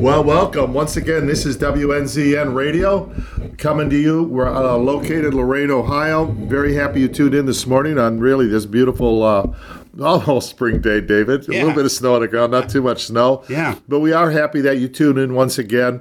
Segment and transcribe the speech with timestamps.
[0.00, 1.26] Well, welcome once again.
[1.26, 3.12] This is WNZN Radio
[3.58, 4.22] coming to you.
[4.22, 6.24] We're uh, located in Lorain, Ohio.
[6.24, 9.22] Very happy you tuned in this morning on really this beautiful.
[9.22, 9.52] Uh,
[10.00, 11.46] almost spring day, David.
[11.50, 13.44] A little bit of snow on the ground, not too much snow.
[13.50, 13.74] Yeah.
[13.88, 16.00] But we are happy that you tuned in once again.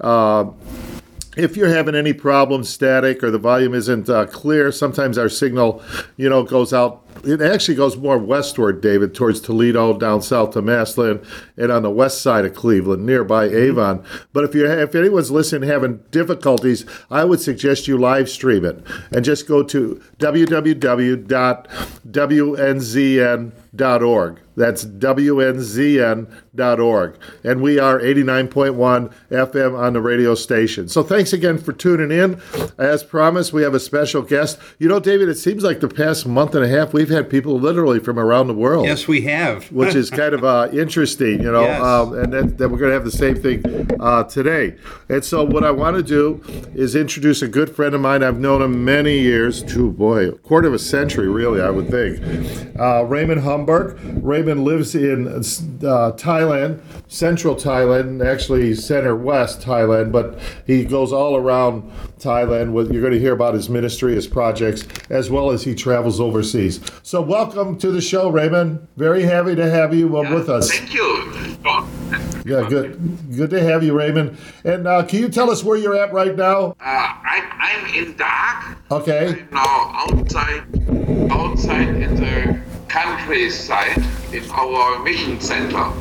[0.00, 0.52] Uh,
[1.36, 5.82] if you're having any problems, static, or the volume isn't uh, clear, sometimes our signal,
[6.16, 7.04] you know, goes out.
[7.24, 11.24] It actually goes more westward, David, towards Toledo, down south to Massillon,
[11.56, 13.56] and on the west side of Cleveland, nearby mm-hmm.
[13.56, 14.04] Avon.
[14.32, 18.82] But if you if anyone's listening having difficulties, I would suggest you live stream it
[19.12, 21.20] and just go to www.wnzn.org.
[24.60, 26.28] That's WNZN.org.
[27.44, 30.88] And we are 89.1 FM on the radio station.
[30.88, 32.42] So thanks again for tuning in.
[32.76, 34.58] As promised, we have a special guest.
[34.78, 37.58] You know, David, it seems like the past month and a half, we've had people
[37.58, 38.84] literally from around the world.
[38.84, 39.70] Yes, we have.
[39.72, 41.80] Which is kind of uh, interesting, you know, Yes.
[41.82, 43.64] um, and then, then we're going to have the same thing
[44.00, 44.76] uh, today.
[45.08, 46.42] And so, what I want to do
[46.74, 48.22] is introduce a good friend of mine.
[48.22, 51.88] I've known him many years, two boy, a quarter of a century, really, I would
[51.88, 52.78] think.
[52.78, 53.98] Uh, Raymond Humberg.
[54.22, 61.36] Raymond lives in uh, Thailand, central Thailand, actually center west Thailand, but he goes all
[61.36, 62.72] around Thailand.
[62.72, 66.20] With you're going to hear about his ministry, his projects, as well as he travels
[66.20, 66.80] overseas.
[67.02, 68.86] So, welcome to the show, Raymond.
[68.96, 70.70] Very happy to have you uh, with us.
[70.70, 71.56] Thank you.
[72.44, 73.36] Yeah, good.
[73.36, 74.36] Good to have you, Raymond.
[74.64, 76.70] And uh, can you tell us where you're at right now?
[76.70, 78.78] Uh, I, I'm in dark.
[78.90, 79.46] Okay.
[79.52, 80.62] Now outside,
[81.30, 83.98] outside in the countryside
[84.32, 85.92] in our mission center.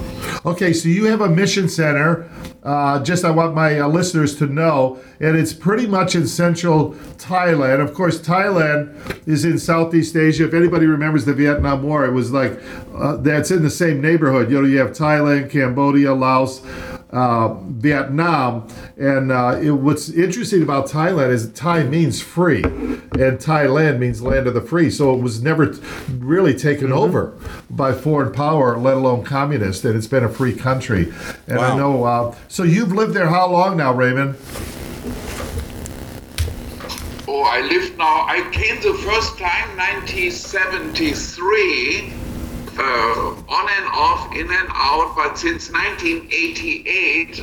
[0.46, 2.30] Okay, so you have a mission center.
[2.62, 6.92] Uh, just I want my uh, listeners to know, and it's pretty much in central
[7.18, 7.82] Thailand.
[7.82, 8.94] Of course, Thailand
[9.26, 10.46] is in Southeast Asia.
[10.46, 12.62] If anybody remembers the Vietnam War, it was like
[12.94, 14.52] uh, that's in the same neighborhood.
[14.52, 16.60] You know, you have Thailand, Cambodia, Laos,
[17.12, 24.00] uh, Vietnam, and uh, it, what's interesting about Thailand is Thai means free, and Thailand
[24.00, 24.92] means land of the free.
[24.92, 25.82] So it was never t-
[26.18, 27.36] really taken over
[27.70, 31.12] by foreign power, let alone communist, and it's been a free country.
[31.48, 32.04] And I know.
[32.04, 34.36] Uh, so you've lived there how long now, Raymond?
[37.28, 38.26] Oh, I live now.
[38.28, 42.19] I came the first time 1973.
[42.82, 47.42] Uh, on and off, in and out, but since 1988,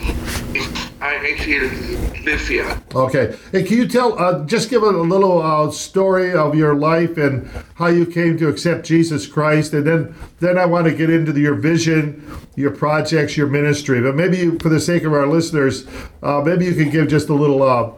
[0.98, 2.82] I actually live here.
[2.94, 3.36] Okay.
[3.52, 4.18] Hey, can you tell?
[4.18, 8.48] Uh, just give a, little uh, story of your life and how you came to
[8.48, 13.36] accept Jesus Christ, and then then I want to get into your vision, your projects,
[13.36, 14.00] your ministry.
[14.00, 15.86] But maybe you, for the sake of our listeners,
[16.22, 17.92] uh, maybe you can give just a little uh,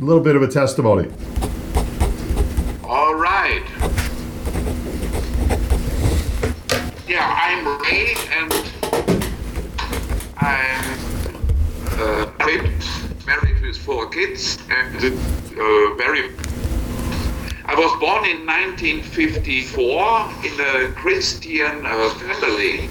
[0.00, 1.08] little bit of a testimony.
[2.82, 3.62] All right.
[7.10, 7.26] Yeah,
[8.10, 8.52] And
[10.38, 10.98] I'm
[11.92, 16.30] uh, married, with four kids, and uh, very.
[17.66, 22.88] I was born in 1954 in a Christian uh, family,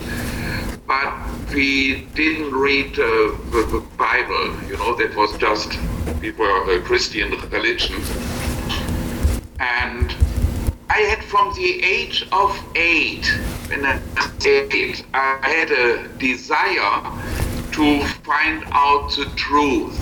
[0.87, 1.13] but
[1.53, 3.03] we didn't read uh,
[3.51, 4.55] the, the Bible.
[4.69, 5.77] You know, that was just
[6.21, 8.01] we were a Christian religion
[9.59, 10.15] and
[10.89, 13.25] I had from the age of eight,
[13.67, 17.03] when I was eight, I had a desire
[17.73, 19.95] to find out the truth.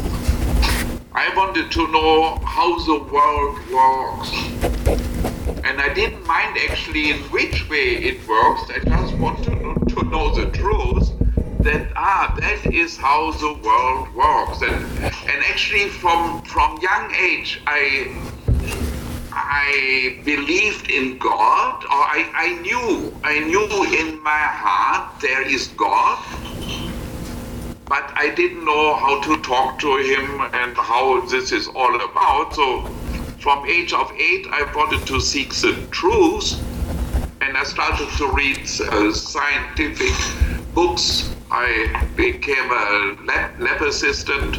[1.11, 4.31] I wanted to know how the world works.
[5.65, 8.61] And I didn't mind actually in which way it works.
[8.69, 11.11] I just want to know, to know the truth
[11.59, 14.61] that ah that is how the world works.
[14.61, 18.15] And and actually from from young age I
[19.49, 23.63] I believed in God, or I, I knew, I knew
[23.97, 26.19] in my heart there is God,
[27.85, 32.55] but I didn't know how to talk to Him and how this is all about.
[32.55, 32.83] So,
[33.39, 36.59] from age of eight, I wanted to seek the truth,
[37.39, 40.13] and I started to read uh, scientific
[40.73, 41.33] books.
[41.49, 44.57] I became a lab, lab assistant,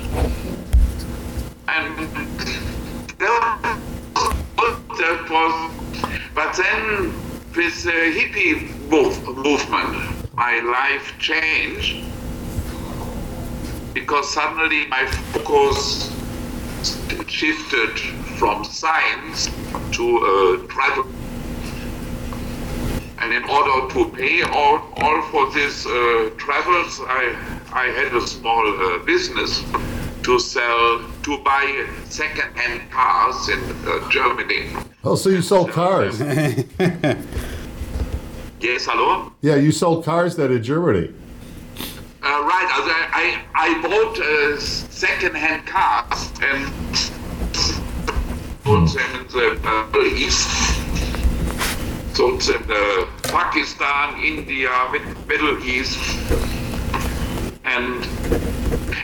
[1.69, 2.09] and
[3.19, 3.88] there
[4.99, 5.55] that was,
[6.35, 7.13] but then
[7.57, 12.05] with the hippie move, movement, my life changed
[13.95, 16.13] because suddenly my focus
[17.27, 17.99] shifted
[18.39, 19.47] from science
[19.93, 21.07] to uh, travel.
[23.21, 27.37] And in order to pay all, all for these uh, travels, I,
[27.73, 29.65] I had a small uh, business
[30.23, 34.71] to sell, to buy second-hand cars in uh, Germany.
[35.05, 36.21] Oh, so you sold cars?
[38.61, 39.33] Yes, hello?
[39.41, 41.15] yeah, you sold cars then in Germany.
[41.79, 42.69] Uh, right,
[43.15, 46.67] I, I bought uh, second-hand cars and
[48.65, 50.49] put them in the Middle East.
[52.17, 56.58] Sold them uh, Pakistan, India, Mid- Middle East.
[57.69, 58.03] And,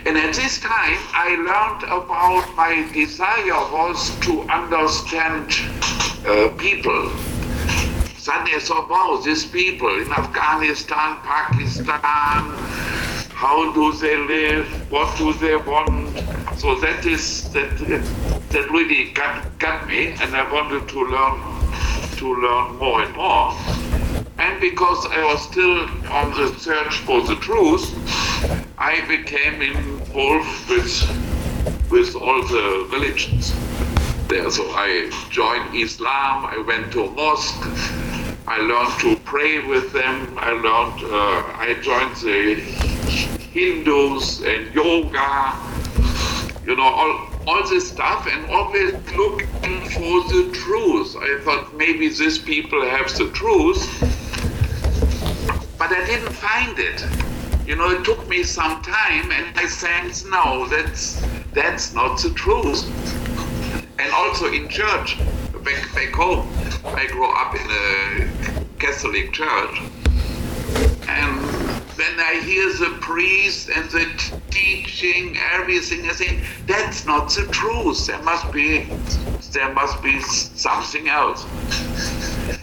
[0.06, 5.52] and at this time, I learned about my desire was to understand
[6.26, 7.10] uh, people.
[8.16, 12.42] Suddenly I thought, wow, these people in Afghanistan, Pakistan,
[13.34, 14.66] how do they live?
[14.90, 16.16] What do they want?
[16.58, 17.68] So that is that
[18.48, 21.36] that really got, got me, and I wanted to learn
[22.16, 23.52] to learn more and more.
[24.38, 27.92] And because I was still on the search for the truth,
[28.78, 33.54] I became involved with with all the religions
[34.28, 34.50] there.
[34.50, 36.46] So I joined Islam.
[36.46, 37.64] I went to a mosque.
[38.46, 40.36] I learned to pray with them.
[40.38, 41.00] I learned.
[41.04, 42.54] Uh, I joined the
[43.54, 45.54] Hindus and yoga.
[46.66, 47.12] You know all
[47.46, 51.16] all this stuff, and always looking for the truth.
[51.16, 53.82] I thought maybe these people have the truth,
[55.78, 57.23] but I didn't find it.
[57.66, 61.22] You know, it took me some time, and I said, no, that's
[61.52, 62.84] that's not the truth
[63.98, 65.18] and also in church
[65.64, 66.48] back, back home.
[66.84, 69.80] I grew up in a Catholic church,
[71.08, 71.40] and
[71.96, 78.06] when I hear the priest and the teaching, everything, I think that's not the truth.
[78.06, 78.84] There must be
[79.52, 81.46] there must be something else.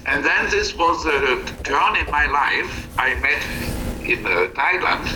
[0.05, 2.87] And then this was a turn in my life.
[2.99, 3.41] I met
[4.11, 5.07] in uh, Thailand.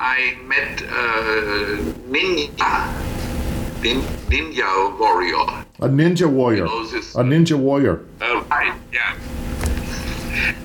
[0.00, 1.76] I met uh,
[2.08, 2.92] Ninja,
[3.82, 4.00] nin,
[4.30, 5.64] Ninja warrior.
[5.80, 6.64] A ninja warrior.
[6.66, 8.04] You know, this- A ninja warrior.
[8.20, 9.16] Uh, right, yeah.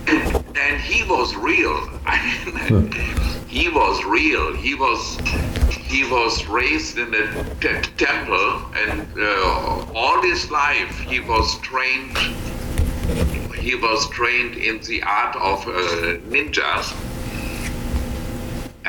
[0.07, 1.89] And, and he was real.
[3.47, 4.55] He was real.
[4.55, 5.15] He was
[5.69, 7.25] he was raised in a
[7.61, 12.17] te- temple, and uh, all his life he was trained.
[13.53, 15.71] He was trained in the art of uh,
[16.33, 16.95] ninjas,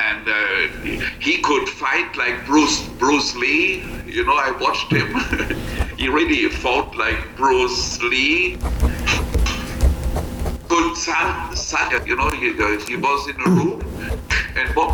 [0.05, 0.35] and uh,
[1.19, 3.83] he could fight like Bruce Bruce Lee.
[4.05, 5.09] You know, I watched him.
[5.97, 8.57] he really fought like Bruce Lee.
[10.95, 12.07] Son, son.
[12.07, 13.81] You know, he, uh, he was in a room,
[14.55, 14.93] and boom,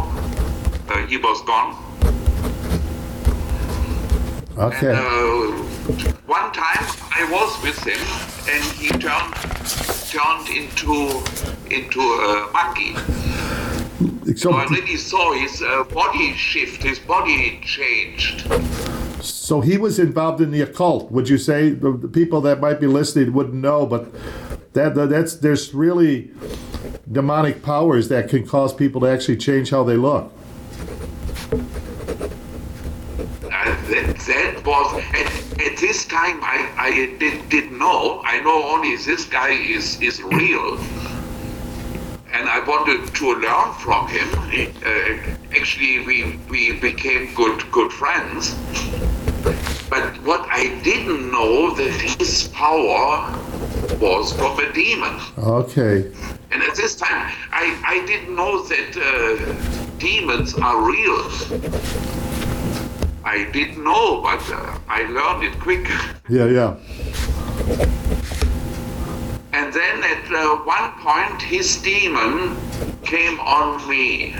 [0.89, 1.77] uh, he was gone.
[4.57, 4.89] Okay.
[4.89, 6.85] And uh, one time
[7.15, 8.01] I was with him,
[8.49, 9.35] and he turned
[10.11, 11.23] turned into
[11.69, 13.30] into a monkey.
[14.35, 18.45] So, I already saw his uh, body shift, his body changed.
[19.23, 21.11] so he was involved in the occult.
[21.11, 24.11] Would you say the, the people that might be listening wouldn't know, but
[24.73, 26.31] that, that that's there's really
[27.11, 30.31] demonic powers that can cause people to actually change how they look.
[33.41, 38.21] That, that was at, at this time I, I did, didn't know.
[38.23, 40.77] I know only this guy is, is real.
[42.33, 44.27] And I wanted to learn from him.
[44.83, 48.55] Uh, actually, we, we became good good friends.
[49.89, 53.37] But what I didn't know that his power
[53.99, 55.19] was from a demon.
[55.37, 56.11] Okay.
[56.51, 61.21] And at this time, I, I didn't know that uh, demons are real.
[63.23, 65.87] I didn't know, but uh, I learned it quick.
[66.29, 66.77] Yeah, yeah.
[69.53, 72.55] And then at uh, one point, his demon
[73.03, 74.33] came on me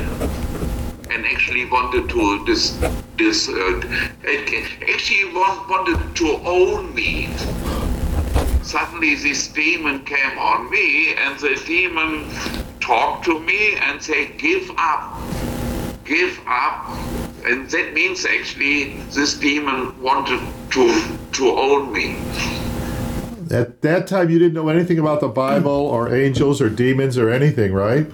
[1.10, 2.78] and actually wanted to this
[3.18, 3.82] this uh,
[4.24, 7.30] actually want, wanted to own me.
[8.64, 12.30] Suddenly, this demon came on me, and the demon
[12.80, 15.20] talked to me and said, "Give up,
[16.06, 16.88] give up."
[17.44, 20.42] And that means actually this demon wanted
[20.72, 20.84] to
[21.34, 22.61] to own me.
[23.52, 27.30] At that time, you didn't know anything about the Bible or angels or demons or
[27.30, 28.08] anything, right?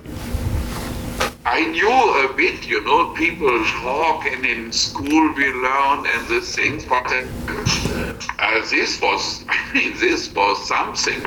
[1.45, 1.87] I knew
[2.29, 7.05] a bit, you know, people talk and in school we learn and these things, but
[7.05, 11.21] uh, this was, I mean, this was something.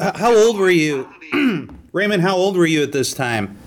[0.00, 1.08] H- How old were you,
[1.92, 2.22] Raymond?
[2.22, 3.58] How old were you at this time?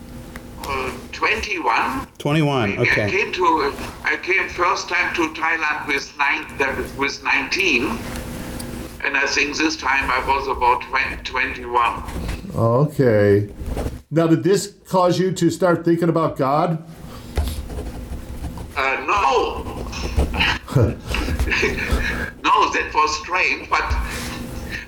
[0.64, 2.08] Uh, 21.
[2.18, 2.80] 21.
[2.80, 3.74] I came to,
[4.06, 8.00] I came first time to Thailand with nine, with 19.
[9.04, 12.04] And I think this time I was about 20, 21.
[12.56, 13.50] Okay.
[14.12, 16.84] Now, did this cause you to start thinking about God?
[18.76, 19.64] Uh, no.
[22.44, 23.84] no, that was strange, but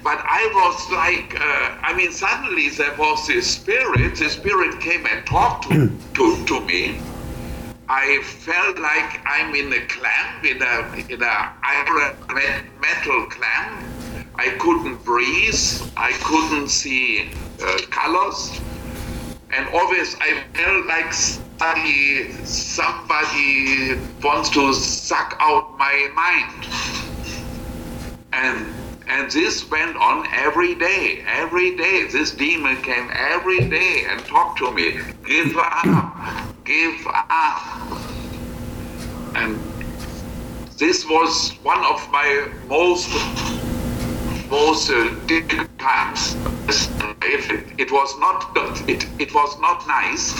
[0.03, 4.15] but I was like, uh, I mean, suddenly there was this spirit.
[4.15, 6.99] The spirit came and talked to, to, to me.
[7.93, 12.15] I felt like I'm in a clamp, in a in a iron
[12.79, 13.85] metal clamp.
[14.35, 15.59] I couldn't breathe.
[15.97, 17.31] I couldn't see
[17.61, 18.61] uh, colors,
[19.49, 26.67] and always I felt like somebody somebody wants to suck out my mind.
[28.31, 28.80] And
[29.11, 32.05] and this went on every day, every day.
[32.05, 34.99] This demon came every day and talked to me.
[35.25, 35.83] Give up,
[36.63, 37.61] give up.
[39.35, 39.59] And
[40.77, 43.09] this was one of my most
[44.49, 46.37] most uh, difficult times.
[47.21, 48.55] If it, it was not
[48.87, 50.33] it, it was not nice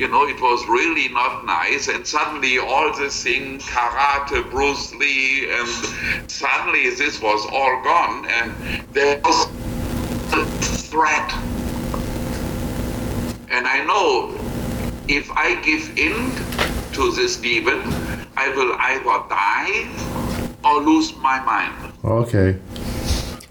[0.00, 1.88] you know, it was really not nice.
[1.88, 8.24] And suddenly all this thing, karate, Bruce Lee, and suddenly this was all gone.
[8.26, 9.44] And there was
[10.32, 10.46] a
[10.88, 11.30] threat.
[13.50, 14.34] And I know
[15.06, 16.32] if I give in
[16.94, 17.80] to this demon,
[18.38, 19.86] I will either die
[20.64, 21.92] or lose my mind.
[22.02, 22.58] Okay.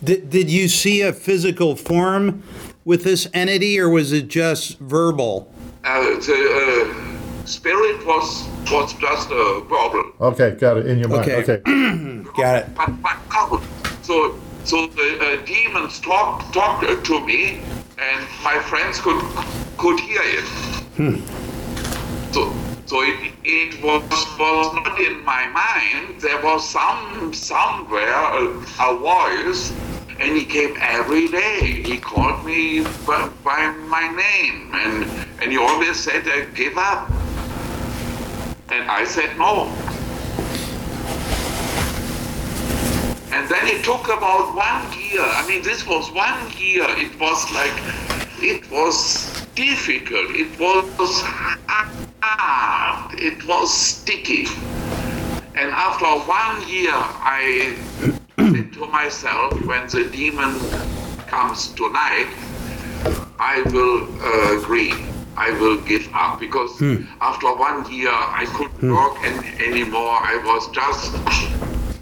[0.03, 2.41] Did, did you see a physical form
[2.85, 5.53] with this entity, or was it just verbal?
[5.83, 6.39] Uh, the
[6.91, 10.13] uh, spirit was was just a problem.
[10.19, 11.31] Okay, got it in your mind.
[11.31, 11.53] Okay.
[11.53, 11.61] Okay.
[12.37, 12.75] Got it.
[12.75, 13.61] But, but no.
[14.01, 17.61] so so the uh, demons talked talked to me,
[17.97, 19.21] and my friends could
[19.77, 20.45] could hear it.
[22.33, 22.53] So
[22.85, 24.03] so it, it was
[24.37, 26.21] was not in my mind.
[26.21, 28.45] There was some somewhere a,
[28.79, 29.73] a voice
[30.19, 31.81] and he came every day.
[31.85, 35.05] He called me by, by my name, and
[35.41, 37.09] and he always said, uh, "Give up."
[38.69, 39.71] And I said no.
[43.31, 45.21] And then it took about one year.
[45.21, 46.85] I mean, this was one year.
[46.89, 47.73] It was like,
[48.41, 50.31] it was difficult.
[50.31, 51.21] It was
[52.21, 53.19] hard.
[53.19, 54.47] It was sticky.
[55.55, 57.75] And after one year, I
[58.53, 60.53] said to myself, when the demon
[61.27, 62.27] comes tonight,
[63.39, 64.93] I will uh, agree.
[65.37, 66.81] I will give up because
[67.21, 70.17] after one year I couldn't work an- anymore.
[70.19, 71.11] I was just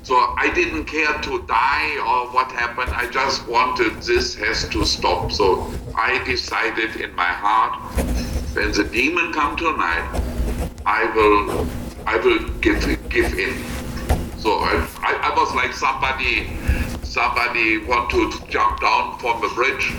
[0.08, 2.92] so I didn't care to die or what happened.
[2.96, 5.32] I just wanted this has to stop.
[5.32, 7.74] So I decided in my heart,
[8.56, 10.08] when the demon come tonight,
[10.86, 11.68] I will
[12.08, 13.54] I will give give in.
[14.40, 16.48] So I, I, I was like somebody
[17.04, 19.94] somebody want to jump down from the bridge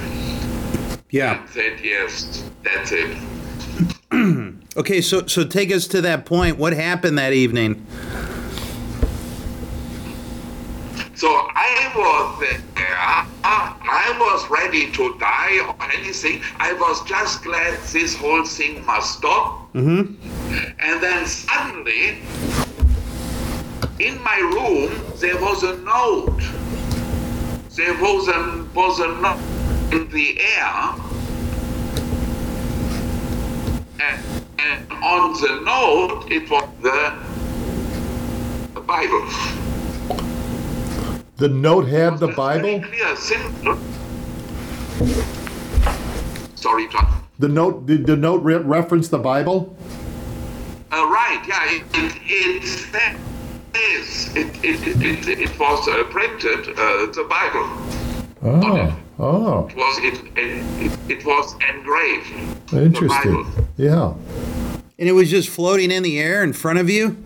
[1.11, 1.41] Yeah.
[1.41, 3.17] and said yes, that's it.
[4.77, 6.57] Okay, so so take us to that point.
[6.57, 7.85] What happened that evening?
[11.17, 12.69] So I was there.
[13.43, 16.43] I was ready to die or anything.
[16.61, 19.73] I was just glad this whole thing must stop.
[19.75, 20.15] Mm-hmm.
[20.79, 22.19] And then suddenly,
[24.01, 26.41] in my room, there was a note.
[27.71, 30.95] There was a was a note in the air.
[34.01, 37.15] And, and on the note, it was the,
[38.75, 39.27] the Bible.
[41.37, 42.81] The note had the Bible.
[42.81, 43.79] Clear, simple.
[46.55, 47.23] Sorry, John.
[47.39, 49.77] The note did the note re- reference the Bible?
[50.91, 53.19] Uh, right, yeah, it, it, it
[53.79, 57.69] says, it, it, it, it, it was uh, printed, uh, the Bible.
[58.43, 62.69] Oh, oh, It was, it, it, it was engraved.
[62.71, 63.43] The interesting.
[63.45, 63.69] Bible.
[63.77, 64.15] Yeah.
[64.99, 67.17] And it was just floating in the air in front of you?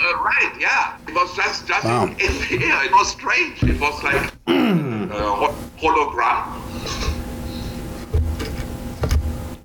[0.00, 0.96] Uh, right, yeah.
[1.06, 2.04] It was just, just Wow.
[2.06, 2.84] in the air.
[2.84, 3.62] It was strange.
[3.62, 4.52] It was like a
[5.12, 6.60] ho- hologram.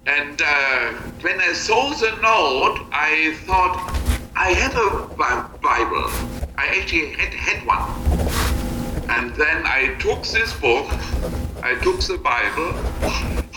[0.05, 5.05] And uh, when I saw the note, I thought I had a
[5.61, 6.09] Bible.
[6.57, 7.83] I actually had, had one.
[9.09, 10.87] And then I took this book,
[11.61, 12.69] I took the Bible,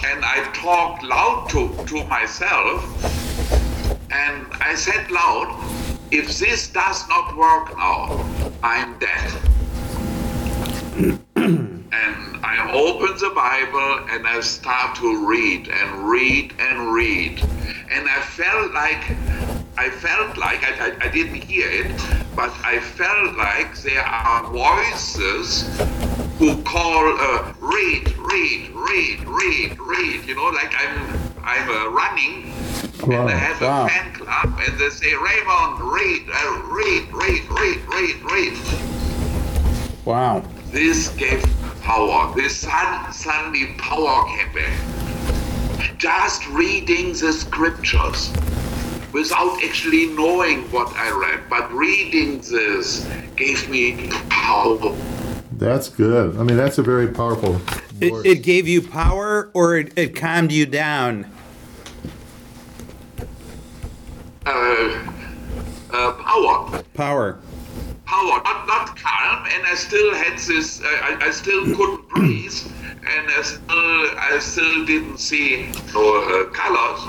[0.04, 2.82] and I talked loud to, to myself.
[4.10, 5.54] And I said loud,
[6.10, 8.26] if this does not work now,
[8.64, 9.30] I'm dead.
[11.36, 17.40] and I open the Bible and I start to read and read and read.
[17.88, 19.41] And I felt like,
[19.82, 21.90] I felt like, I, I, I didn't hear it,
[22.36, 25.66] but I felt like there are voices
[26.38, 32.52] who call, uh, read, read, read, read, read, you know, like I'm, I'm uh, running
[33.02, 33.22] Wow.
[33.22, 33.86] and I have Wow.
[33.86, 38.58] a fan club, and they say, Raymond, read, uh, read, read, read, read, read.
[40.04, 40.44] Wow.
[40.70, 41.42] this gave
[41.82, 42.32] power.
[42.36, 45.98] This sun, suddenly power came back.
[45.98, 48.32] Just reading the scriptures
[49.12, 54.96] without actually knowing what I read, but reading this gave me power.
[55.52, 56.36] That's good.
[56.36, 57.60] I mean, that's a very powerful.
[58.00, 61.30] It, it gave you power or it, it calmed you down?
[64.44, 65.12] Uh,
[65.92, 66.82] uh, power.
[66.94, 67.38] Power.
[68.04, 72.52] power, not, not calm, and I still had this, uh, I, I still couldn't breathe,
[73.04, 77.00] and I still, I still didn't see no uh, colors.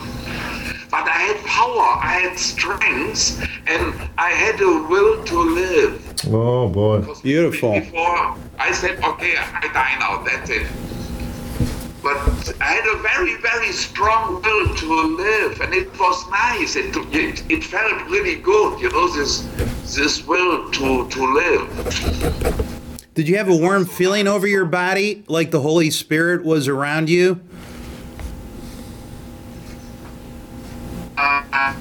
[0.89, 6.13] But I had power, I had strength, and I had a will to live.
[6.27, 7.01] oh boy.
[7.21, 7.73] Beautiful.
[7.79, 10.67] Before I said, okay, I die now, that's it.
[12.03, 12.17] But
[12.59, 16.75] I had a very, very strong will to live, and it was nice.
[16.75, 19.47] It, it, it felt really good, you know, this
[19.95, 22.72] this will to, to live.
[23.13, 27.11] Did you have a warm feeling over your body like the Holy Spirit was around
[27.11, 27.39] you?
[31.15, 31.75] Uh,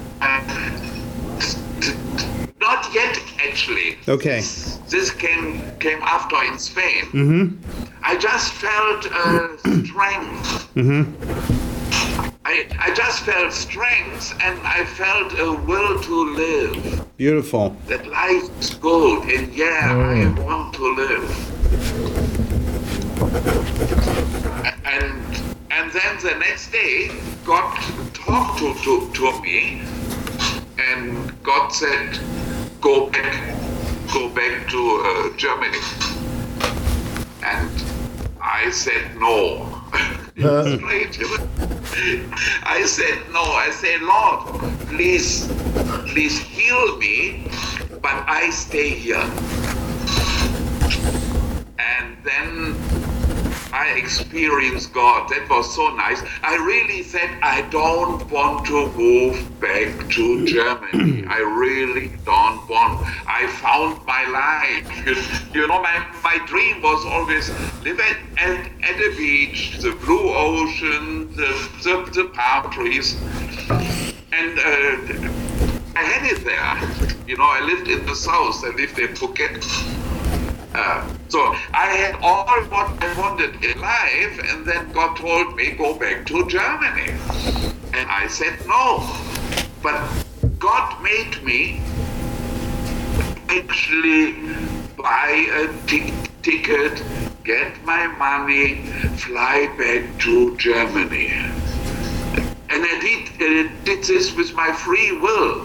[2.61, 3.97] not yet, actually.
[4.07, 4.41] Okay.
[4.89, 7.05] This came came after in Spain.
[7.05, 7.93] Mm-hmm.
[8.03, 10.69] I just felt uh, strength.
[10.75, 11.62] Mm-hmm.
[12.53, 17.17] I, I just felt strength and I felt a will to live.
[17.17, 17.75] Beautiful.
[17.87, 21.27] That life is good and yeah, I want to live.
[24.85, 25.25] And
[25.71, 27.09] and then the next day,
[27.43, 27.73] God
[28.13, 29.81] talked to, to, to me
[30.77, 32.19] and God said,
[32.81, 33.57] go back,
[34.13, 35.79] go back to uh, Germany.
[37.41, 37.71] And
[38.39, 39.81] I said no.
[42.65, 43.43] I said no.
[43.43, 44.47] I said, Lord,
[44.87, 45.47] please,
[46.11, 47.47] please heal me,
[48.01, 49.29] but I stay here.
[51.77, 53.02] And then
[53.73, 55.29] I experienced God.
[55.29, 56.21] That was so nice.
[56.43, 61.25] I really said, I don't want to move back to Germany.
[61.27, 63.03] I really don't want.
[63.27, 65.41] I found my life.
[65.53, 67.49] You, know, my, my dream was always
[67.83, 73.15] live at, at, at the beach, the blue ocean, the, the, the palm trees.
[74.31, 75.43] And uh,
[75.95, 77.27] I had it there.
[77.27, 78.63] You know, I lived in the south.
[78.65, 79.63] I lived in Phuket.
[80.75, 81.39] Uh, so
[81.71, 86.25] I had all what I wanted in life, and then God told me go back
[86.27, 87.11] to Germany,
[87.93, 89.07] and I said no.
[89.83, 90.01] But
[90.57, 91.81] God made me
[93.49, 94.33] actually
[94.97, 97.03] buy a t- ticket,
[97.43, 98.81] get my money,
[99.17, 101.27] fly back to Germany,
[102.69, 105.63] and I did did this with my free will,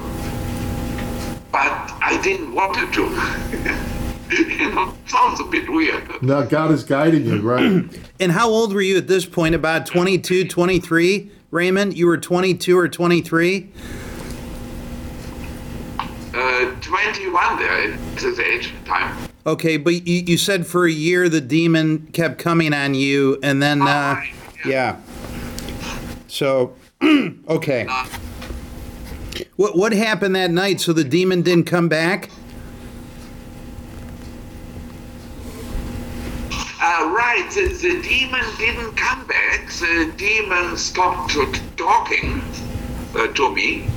[1.51, 3.85] but I didn't want to.
[4.39, 6.23] you know, sounds a bit weird.
[6.23, 7.85] Now God is guiding you, right?
[8.21, 9.55] And how old were you at this point?
[9.55, 11.97] About 22, 23, Raymond?
[11.97, 13.69] You were 22 or 23?
[16.35, 19.17] Uh, 21 there at this age time.
[19.47, 23.63] Okay, but you, you said for a year the demon kept coming on you, and
[23.63, 24.33] then, uh, right,
[24.67, 24.97] yeah.
[26.27, 26.75] So,
[27.49, 27.87] okay.
[27.89, 28.07] Uh,
[29.57, 30.81] What, what happened that night?
[30.81, 32.31] So the demon didn't come back?
[36.81, 39.69] Uh, right, the, the demon didn't come back.
[39.69, 41.37] The demon stopped
[41.77, 42.43] talking
[43.15, 43.89] uh, to me.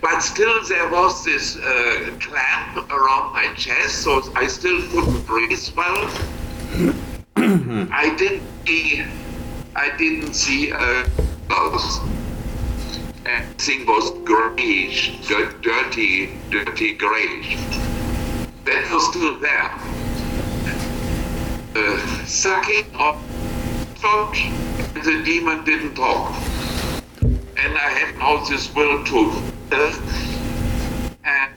[0.00, 5.68] But still, there was this uh, clamp around my chest, so I still couldn't breathe
[5.76, 6.10] well.
[7.36, 9.04] I didn't see,
[9.74, 11.08] I didn't see uh.
[13.26, 17.56] Everything was grayish, dirty, dirty grayish.
[18.64, 20.05] That was still there
[21.76, 23.16] uh, sucking up
[24.00, 24.34] thought
[25.04, 26.32] the demon didn't talk.
[27.22, 29.18] And I had now this will to
[29.70, 29.96] live.
[31.24, 31.52] And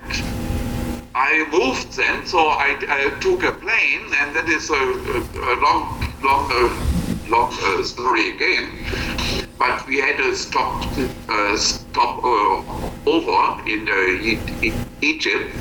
[1.16, 5.56] I moved then, so I, I took a plane, and that is a, a, a
[5.62, 8.70] long, long, uh, long uh, story again.
[9.58, 10.86] But we had to stop,
[11.30, 15.54] uh, stop uh, over in uh, e- E- Egypt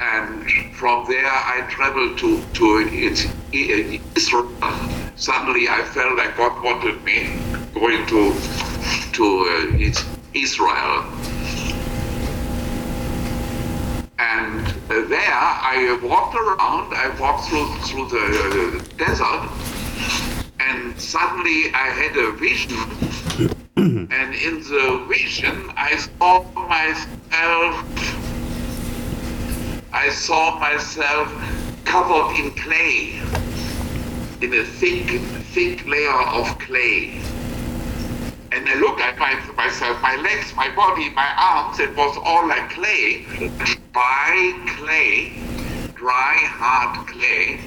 [0.00, 2.66] and from there I traveled to to
[3.52, 4.48] Israel.
[5.16, 7.38] Suddenly I felt like God wanted me
[7.74, 8.34] going to
[9.12, 9.92] to uh,
[10.32, 11.04] Israel,
[14.18, 15.40] and uh, there
[15.74, 16.94] I walked around.
[16.94, 19.50] I walked through through the uh, desert,
[20.60, 22.78] and suddenly I had a vision.
[23.76, 28.09] and in the vision, I saw myself
[29.92, 31.28] I saw myself
[31.84, 33.18] covered in clay,
[34.40, 35.20] in a thick,
[35.52, 37.20] thick layer of clay.
[38.52, 42.46] And I look at my, myself, my legs, my body, my arms, it was all
[42.46, 43.24] like clay,
[43.92, 45.32] dry clay,
[45.94, 47.58] dry, hard clay.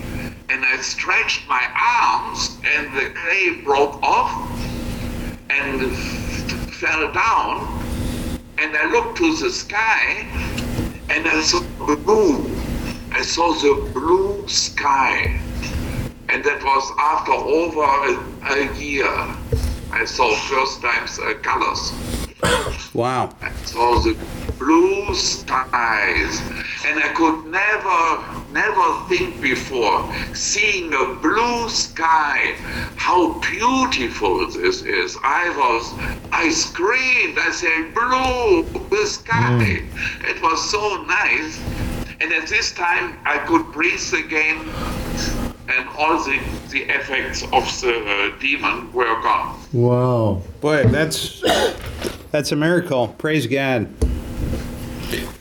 [0.47, 4.31] And I stretched my arms, and the clay broke off
[5.49, 5.93] and
[6.73, 7.81] fell down.
[8.57, 10.25] And I looked to the sky,
[11.13, 12.49] and I saw the blue.
[13.11, 15.39] I saw the blue sky.
[16.29, 18.13] And that was after over a,
[18.53, 19.13] a year.
[19.91, 21.93] I saw first times uh, colors.
[22.95, 23.35] Wow.
[23.41, 24.17] I saw the
[24.57, 26.41] blue skies.
[26.83, 32.55] And I could never, never think before, seeing a blue sky,
[32.95, 35.17] how beautiful this is.
[35.23, 35.93] I was,
[36.31, 39.81] I screamed, I said, blue, the sky.
[40.21, 41.59] It was so nice.
[42.21, 44.59] And at this time, I could breathe again,
[45.67, 46.39] and all the,
[46.69, 49.59] the effects of the uh, demon were gone.
[49.73, 50.41] Wow.
[50.61, 51.41] Boy, that's
[52.31, 53.09] that's a miracle.
[53.17, 53.89] Praise God.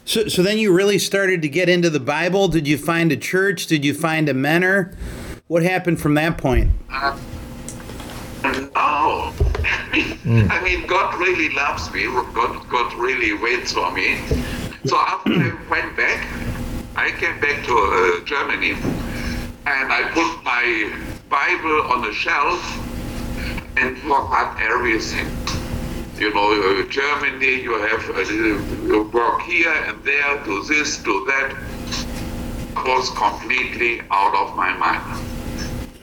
[0.04, 2.48] So, so then you really started to get into the Bible.
[2.48, 3.66] Did you find a church?
[3.66, 4.92] Did you find a mentor?
[5.46, 6.70] What happened from that point?
[6.90, 7.18] Uh,
[8.42, 9.32] no.
[10.24, 12.04] I mean, God really loves me.
[12.04, 14.18] God, God really waits for me.
[14.84, 16.26] So after I went back,
[16.96, 20.92] I came back to uh, Germany and I put my
[21.28, 22.60] Bible on a shelf
[23.76, 25.26] and forgot everything.
[26.18, 31.24] You know, uh, Germany, you have uh, you work here and there, do this, do
[31.26, 31.56] that.
[32.86, 35.26] Was completely out of my mind.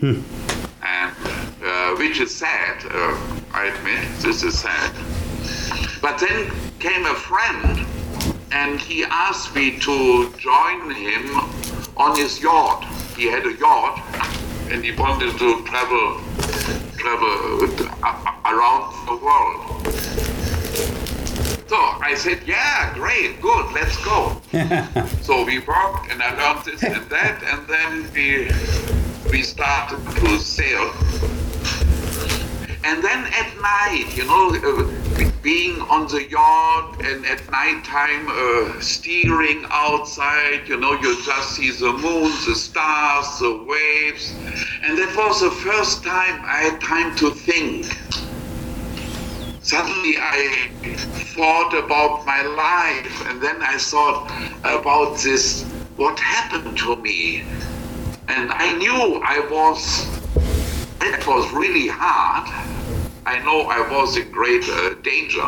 [0.02, 1.16] And
[1.64, 3.18] uh, which is sad, uh,
[3.54, 4.92] I admit, this is sad.
[6.02, 7.86] But then came a friend
[8.52, 11.36] and he asked me to join him
[11.98, 12.86] on his yacht.
[13.16, 14.02] He had a yacht
[14.72, 16.22] and he wanted to travel
[16.98, 17.64] travel
[18.04, 19.79] uh, around the world.
[21.70, 24.42] So I said, yeah, great, good, let's go.
[25.22, 28.50] so we worked and I learned this and that and then we
[29.30, 30.92] we started to sail.
[32.84, 38.26] And then at night, you know, uh, being on the yacht and at night time
[38.30, 44.34] uh, steering outside, you know, you just see the moon, the stars, the waves.
[44.82, 47.86] And that was the first time I had time to think.
[49.70, 50.68] Suddenly I
[51.36, 54.26] thought about my life and then I thought
[54.64, 55.64] about this,
[55.96, 57.44] what happened to me.
[58.28, 60.08] And I knew I was,
[61.02, 62.50] it was really hard.
[63.28, 65.48] I know I was in great uh, danger.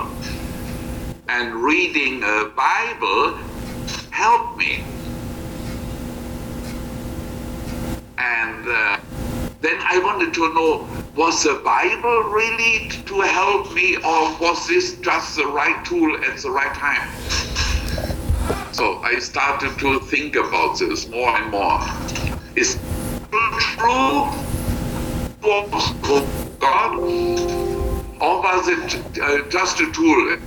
[1.28, 3.40] And reading a Bible
[4.12, 4.84] helped me.
[8.20, 9.00] And uh,
[9.62, 14.96] then I wanted to know was the Bible really to help me, or was this
[14.98, 17.10] just the right tool at the right time?
[18.74, 21.82] So I started to think about this more and more.
[22.56, 22.80] Is
[23.60, 24.30] true
[25.42, 30.38] was God, or was it uh, just a tool?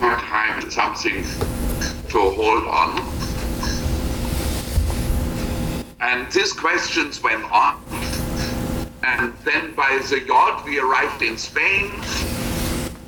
[0.00, 1.22] Time, something
[2.08, 2.98] to hold on.
[6.00, 7.80] And these questions went on.
[9.04, 11.92] And then by the yacht, we arrived in Spain.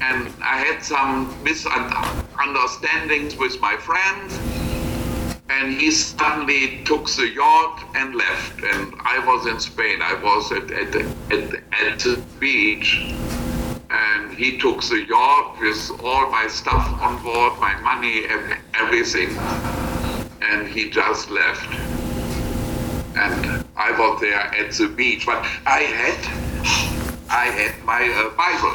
[0.01, 4.31] And I had some misunderstandings with my friend.
[5.49, 8.63] And he suddenly took the yacht and left.
[8.63, 10.03] And I was in Spain.
[10.03, 13.15] I was at, at, at, at the beach.
[13.89, 19.31] And he took the yacht with all my stuff on board, my money, ev- everything.
[20.43, 21.73] And he just left
[23.17, 25.27] and I was there at the beach.
[25.27, 26.19] But I had,
[27.29, 28.73] I had my uh, Bible.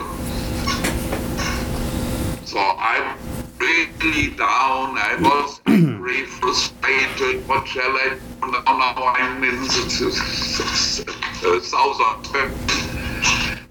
[2.45, 3.17] So I'm
[3.57, 4.97] really down.
[4.97, 5.59] I was
[6.39, 7.47] frustrated.
[7.47, 9.13] What shall I do now?
[9.17, 9.87] I'm in the
[11.43, 12.91] uh, south of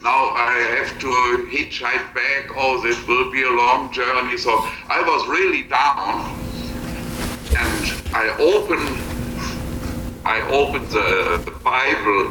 [0.03, 1.07] now I have to
[1.51, 2.51] hitchhike back.
[2.57, 4.39] Oh, this will be a long journey.
[4.39, 4.51] So
[4.89, 6.25] I was really down,
[7.55, 9.10] and I opened
[10.31, 12.29] I opened the, the Bible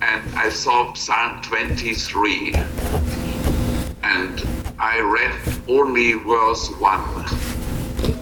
[0.00, 2.54] and I saw Psalm 23
[4.02, 4.42] and
[4.78, 5.34] I read
[5.68, 7.24] only verse 1.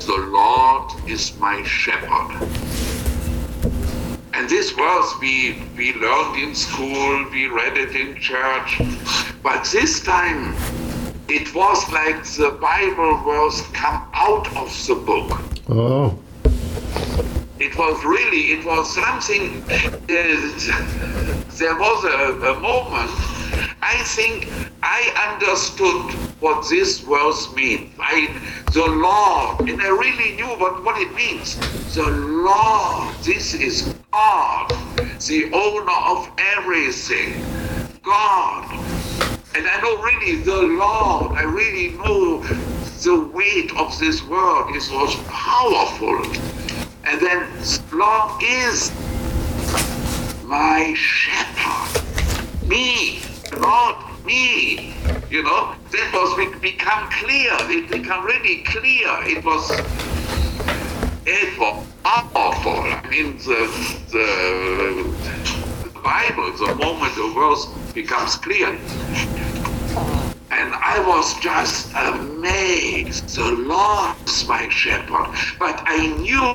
[0.00, 2.48] The Lord is my shepherd.
[4.32, 8.82] And this verse we, we learned in school, we read it in church,
[9.44, 10.56] but this time
[11.28, 15.40] it was like the Bible verse come out of the book.
[15.68, 16.18] Oh.
[17.58, 19.96] It was really, it was something, uh,
[21.56, 23.10] there was a, a moment,
[23.80, 24.48] I think
[24.82, 27.94] I understood what this verse means.
[27.98, 28.28] I,
[28.72, 31.56] the Lord, and I really knew what, what it means.
[31.94, 34.70] The Lord, this is God,
[35.26, 37.44] the owner of everything.
[38.02, 38.70] God.
[39.54, 42.42] And I know really the Lord, I really know
[43.04, 46.20] the weight of this word is was powerful.
[47.06, 47.46] And then
[47.92, 48.90] Lord is
[50.44, 52.02] my shepherd.
[52.66, 53.20] Me,
[53.58, 54.94] Lord, me.
[55.30, 57.52] You know, that was become clear.
[57.70, 59.08] It become really clear.
[59.24, 59.70] It was
[61.26, 62.80] it was awful.
[62.80, 63.68] I mean the
[64.10, 64.24] the
[66.00, 68.78] Bible, the moment the verse becomes clear.
[70.56, 73.34] And I was just amazed.
[73.34, 75.26] The Lord is my shepherd.
[75.58, 76.54] But I knew,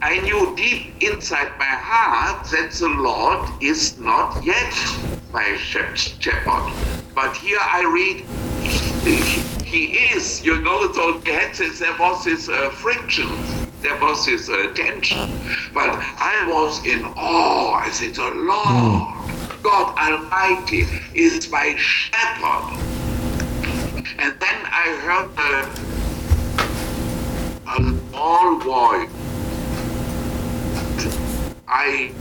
[0.00, 4.74] I knew deep inside my heart that the Lord is not yet
[5.32, 6.72] my shepherd.
[7.14, 8.24] But here I read,
[9.62, 13.28] he is, you know, so there was this uh, friction
[13.82, 15.30] there was this uh, tension.
[15.72, 17.74] But I was in awe.
[17.74, 19.19] I said, the Lord,
[19.62, 22.78] God Almighty, is my shepherd.
[24.18, 25.66] And then I heard a,
[27.70, 27.76] a
[28.10, 29.10] small voice.
[31.68, 32.12] I,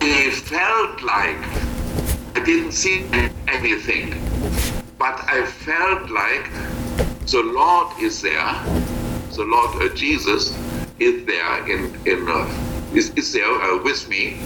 [0.00, 1.38] I felt like
[2.36, 3.04] I didn't see
[3.48, 4.10] anything,
[4.98, 6.50] but I felt like
[7.26, 8.54] the Lord is there
[9.38, 10.52] the Lord uh, Jesus
[10.98, 14.38] is there in in uh, is, is there uh, with me,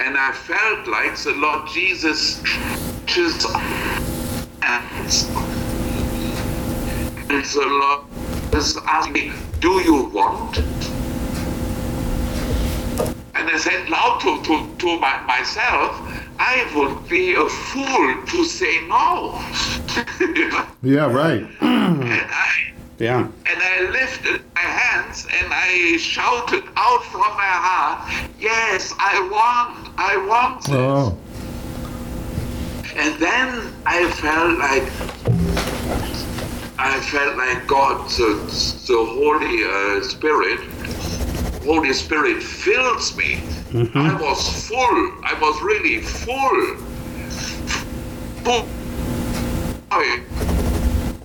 [0.00, 2.42] and I felt like the Lord Jesus
[3.06, 3.46] just
[7.30, 8.06] and the Lord
[8.86, 10.58] asked me, "Do you want?"
[13.34, 16.00] And I said loud to to, to my, myself,
[16.38, 19.40] I would be a fool to say no.
[20.82, 21.46] Yeah, right.
[23.00, 23.26] And I Yeah.
[23.46, 29.88] and I lifted my hands and I shouted out from my heart, Yes, I want,
[29.98, 30.74] I want this.
[30.74, 31.16] Oh,
[32.96, 34.84] And then I felt like
[36.78, 38.34] I felt like God, the,
[38.86, 40.60] the Holy uh, Spirit,
[41.64, 43.40] Holy Spirit fills me.
[43.94, 45.12] I was full.
[45.22, 46.76] I was really full.
[48.44, 48.66] Full.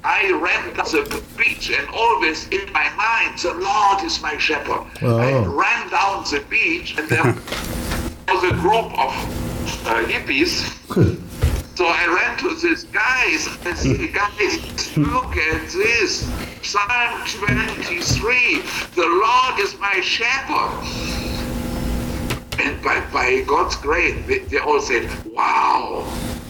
[0.06, 4.38] I- I ran down the beach and always in my mind, the Lord is my
[4.38, 4.84] shepherd.
[5.02, 5.44] I Oh.
[5.64, 7.24] ran down the beach and there
[8.32, 9.12] was a group of
[9.88, 10.54] uh, hippies.
[11.78, 16.30] so I ran to these guys and said, guys, look at this.
[16.62, 18.62] Psalm 23,
[18.96, 20.72] the Lord is my shepherd.
[22.60, 26.06] And by, by God's grace, they, they all said, wow,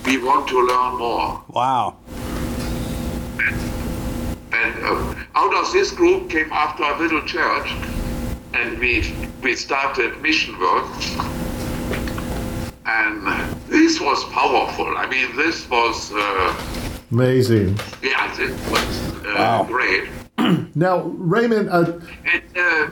[0.05, 1.41] we want to learn more.
[1.49, 1.97] Wow.
[3.39, 7.69] And uh, out of this group came after a little church,
[8.53, 10.85] and we we started mission work.
[12.87, 13.27] And
[13.67, 14.95] this was powerful.
[14.97, 16.55] I mean, this was uh,
[17.11, 17.77] amazing.
[18.01, 19.63] yeah, it was uh, Wow.
[19.63, 20.07] great.
[20.77, 22.89] Now, Raymond, uh, And uh,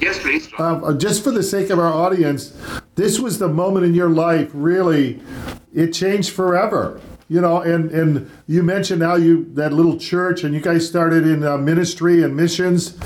[0.00, 0.48] yes, please.
[0.58, 2.52] Uh, just for the sake of our audience,
[2.96, 5.20] this was the moment in your life really
[5.74, 7.00] it changed forever.
[7.30, 11.24] You know, and and you mentioned how you that little church and you guys started
[11.24, 12.98] in uh, ministry and missions,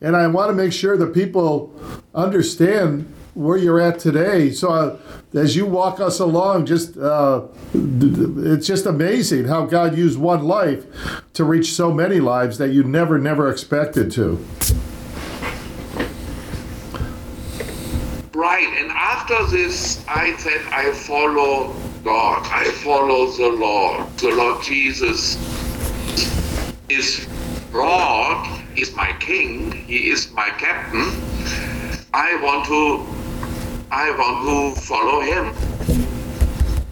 [0.00, 1.70] and I want to make sure that people
[2.14, 4.50] understand where you're at today.
[4.50, 4.98] So uh,
[5.34, 10.86] as you walk us along, just uh, it's just amazing how God used one life
[11.34, 14.42] to reach so many lives that you never never expected to.
[18.32, 22.46] Right, and after this, I said, I follow God.
[22.50, 24.06] I follow the Lord.
[24.18, 25.36] The Lord Jesus
[26.88, 27.26] is
[27.72, 29.72] Lord, is my King.
[29.72, 31.10] He is my Captain.
[32.12, 33.06] I want to,
[33.90, 35.54] I want to follow Him.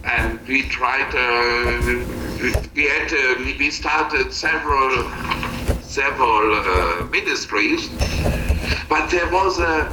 [0.04, 1.14] And we tried.
[1.14, 2.04] Uh,
[2.74, 3.12] we had.
[3.12, 5.10] Uh, we started several,
[5.82, 7.90] several uh, ministries
[8.88, 9.88] but there was a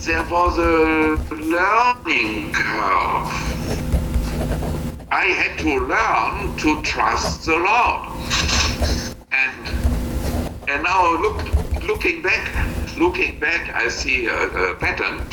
[0.00, 3.59] there was a learning curve.
[5.12, 8.10] I had to learn to trust the Lord.
[9.32, 9.68] And
[10.68, 11.42] and now look
[11.82, 12.46] looking back
[12.96, 15.26] looking back I see a, a pattern.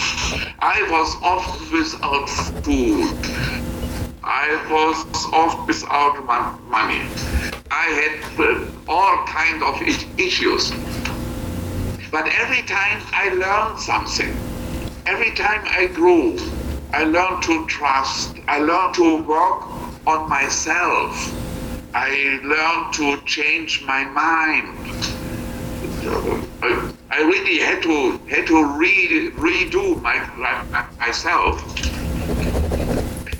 [0.59, 2.27] I was often without
[2.63, 3.13] food.
[4.23, 6.23] I was off without
[6.63, 7.01] money.
[7.69, 9.79] I had uh, all kind of
[10.17, 10.71] issues.
[12.09, 14.35] But every time I learned something,
[15.05, 16.37] every time I grew,
[16.93, 19.63] I learned to trust, I learned to work
[20.07, 21.33] on myself,
[21.93, 24.73] I learned to change my mind.
[27.09, 31.61] I, really had to had to re, redo my, my myself,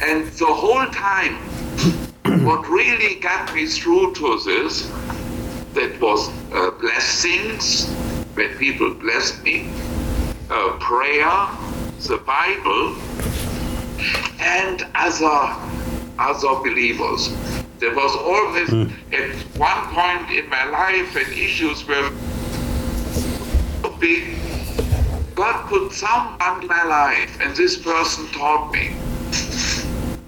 [0.02, 1.36] and the whole time,
[2.46, 4.92] what really got me through to this,
[5.74, 7.90] that was uh, blessings
[8.36, 9.70] when people blessed me,
[10.50, 11.48] uh, prayer,
[12.06, 12.96] the Bible,
[14.40, 15.56] and other
[16.20, 17.30] other believers.
[17.80, 18.70] There was always
[19.14, 22.12] at one point in my life and issues were
[24.00, 24.38] big.
[25.36, 28.88] God put someone in my life, and this person taught me.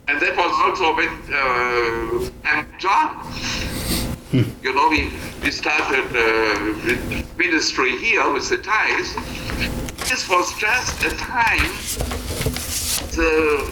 [0.08, 3.25] And that was also when uh, and John.
[4.32, 9.15] You know, we, we started uh, ministry here with the ties.
[10.10, 11.69] This was just a time
[13.15, 13.72] the,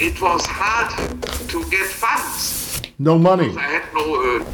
[0.00, 0.90] it was hard
[1.48, 2.80] to get funds.
[2.98, 3.54] No money.
[3.54, 4.44] I had no, uh,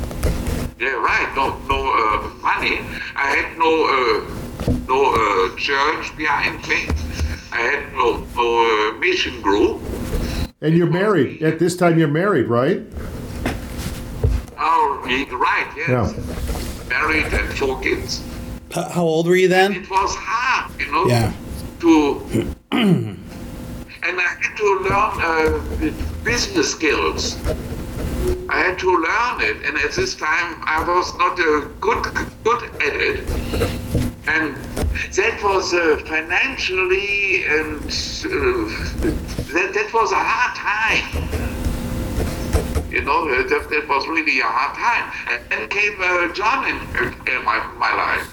[0.77, 2.81] yeah, right, no, no uh, money.
[3.15, 4.25] I had no, uh,
[4.89, 6.89] no uh, church behind me.
[7.53, 9.81] I had no, no uh, mission group.
[10.63, 11.45] And you're married.
[11.45, 12.83] At this time, you're married, right?
[14.59, 15.89] Oh, right, yes.
[15.89, 16.89] Yeah.
[16.89, 18.21] Married and four kids.
[18.75, 19.73] How old were you then?
[19.73, 21.33] It was hard, you know, Yeah.
[21.81, 22.21] to,
[22.73, 23.19] and
[24.03, 27.37] I had to learn uh, business skills.
[28.49, 32.03] I had to learn it, and at this time I was not uh, good
[32.43, 33.29] good at it,
[34.27, 34.57] and
[35.19, 37.91] that was uh, financially and uh,
[39.55, 41.64] that that was a hard time.
[42.95, 45.11] You know, it, that was really a hard time.
[45.29, 46.77] And then came uh, John in,
[47.27, 48.33] in my, my life.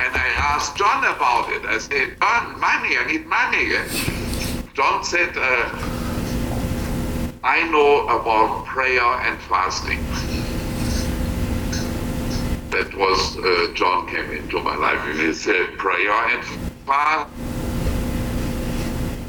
[0.00, 1.62] And, I asked John about it.
[1.66, 3.76] I said, John, money, I need money.
[4.72, 5.68] John said, uh,
[7.44, 10.02] I know about prayer and fasting.
[12.70, 16.42] That was, uh, John came into my life and he said, prayer and
[16.86, 17.30] fast.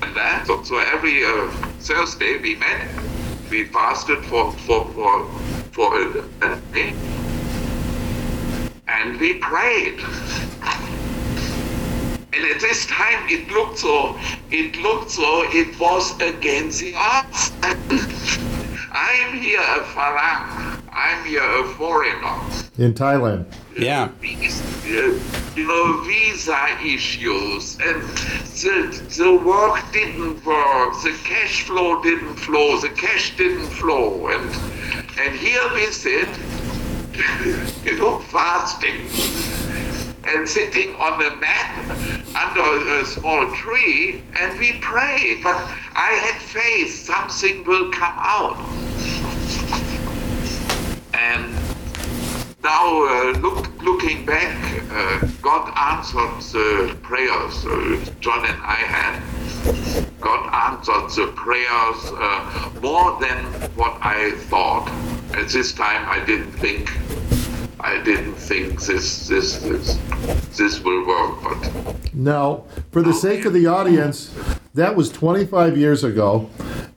[0.04, 3.05] And that, so, so every uh, Thursday we met
[3.49, 5.25] we fasted for for for
[5.71, 6.93] for a, day,
[8.88, 9.99] and we prayed.
[12.34, 14.19] And at this time, it looked so.
[14.51, 15.43] It looked so.
[15.51, 17.51] It was against the odds.
[18.91, 20.81] I'm here a Farang.
[20.91, 22.39] I'm here a foreigner.
[22.77, 23.45] In Thailand.
[23.77, 24.09] Yeah.
[24.23, 25.19] Uh,
[25.55, 32.79] you know, visa issues, and the, the work didn't work, the cash flow didn't flow,
[32.79, 34.49] the cash didn't flow, and
[35.19, 36.29] and here we sit,
[37.83, 39.01] you know, fasting,
[40.25, 45.55] and sitting on a mat under a small tree, and we pray, but
[45.95, 48.57] I had faith something will come out.
[51.13, 51.64] And
[52.65, 54.58] now, uh, look, looking back,
[54.89, 59.21] uh, God answered the prayers uh, John and I had.
[60.19, 64.89] God answered the prayers uh, more than what I thought.
[65.38, 66.89] At this time, I didn't think.
[67.86, 70.00] I didn't think this this this
[70.58, 74.34] this will work, but Now, for the sake of the audience,
[74.74, 76.50] that was 25 years ago.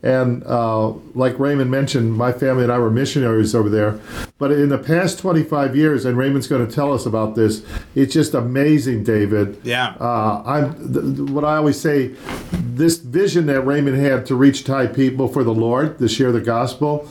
[0.03, 4.01] And uh, like Raymond mentioned, my family and I were missionaries over there.
[4.39, 7.63] But in the past 25 years, and Raymond's going to tell us about this,
[7.95, 9.61] it's just amazing, David.
[9.65, 9.95] Yeah.
[10.01, 12.15] Uh, I'm th- th- what I always say.
[12.53, 16.41] This vision that Raymond had to reach Thai people for the Lord, to share the
[16.41, 17.09] gospel,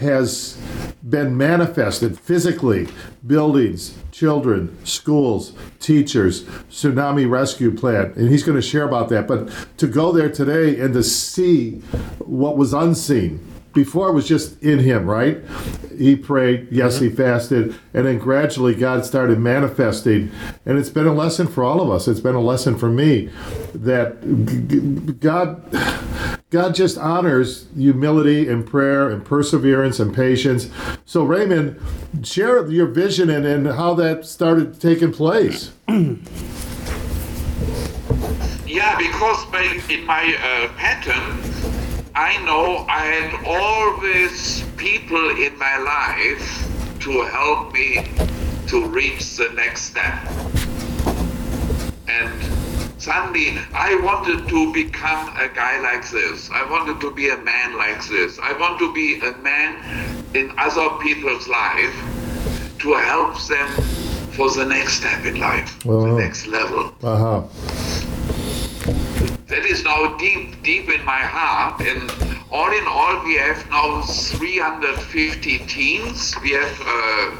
[0.00, 0.58] has
[1.08, 2.88] been manifested physically.
[3.26, 9.26] Buildings, children, schools, teachers, tsunami rescue plan, and he's going to share about that.
[9.26, 11.72] But to go there today and to see
[12.18, 15.42] what was unseen before it was just in him, right?
[15.98, 17.16] He prayed, yes, he mm-hmm.
[17.16, 20.30] fasted, and then gradually God started manifesting.
[20.64, 22.08] And it's been a lesson for all of us.
[22.08, 23.30] It's been a lesson for me
[23.74, 30.70] that God God just honors humility and prayer and perseverance and patience.
[31.04, 31.80] So Raymond,
[32.22, 35.72] share your vision and, and how that started taking place.
[35.88, 36.14] Yeah,
[38.96, 41.40] because my, in my uh, pattern,
[42.14, 46.68] I know I had always people in my life
[47.00, 48.06] to help me
[48.68, 50.22] to reach the next step.
[52.06, 52.53] And
[53.04, 56.48] suddenly I wanted to become a guy like this.
[56.50, 58.38] I wanted to be a man like this.
[58.42, 59.70] I want to be a man
[60.34, 61.94] in other people's life
[62.78, 63.68] to help them
[64.32, 66.00] for the next step in life, Oh.
[66.06, 66.94] the next level.
[67.02, 67.40] Uh huh.
[69.48, 71.80] That is now deep, deep in my heart.
[71.82, 72.10] And
[72.50, 76.34] all in all, we have now 350 teens.
[76.42, 77.30] We have, uh,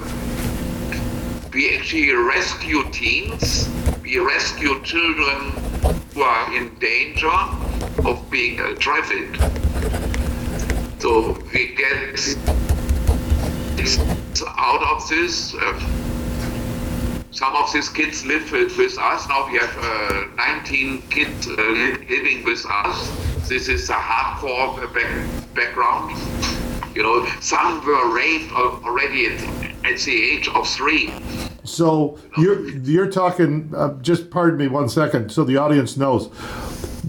[1.55, 3.71] we actually rescue teens.
[4.05, 5.53] We rescue children
[6.13, 7.27] who are in danger
[8.05, 9.37] of being uh, trafficked.
[11.01, 12.37] So we get
[14.59, 15.55] out of this.
[15.55, 15.81] Uh,
[17.31, 19.27] some of these kids live with, with us.
[19.27, 21.53] Now we have uh, 19 kids uh,
[22.07, 23.49] living with us.
[23.49, 26.15] This is a hardcore back, background.
[26.95, 29.43] You know, some were raped already at,
[29.87, 31.11] at the age of three.
[31.65, 33.73] So you're you're talking.
[33.75, 36.31] Uh, just pardon me one second, so the audience knows.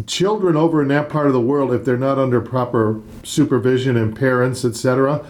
[0.08, 4.16] Children over in that part of the world, if they're not under proper supervision and
[4.16, 5.26] parents, etc.,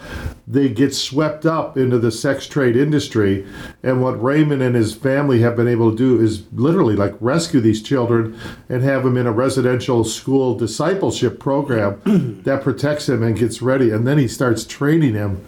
[0.48, 3.48] they get swept up into the sex trade industry.
[3.84, 7.62] And what Raymond and his family have been able to do is literally like rescue
[7.62, 13.38] these children and have them in a residential school discipleship program that protects him and
[13.38, 13.92] gets ready.
[13.92, 15.46] And then he starts training him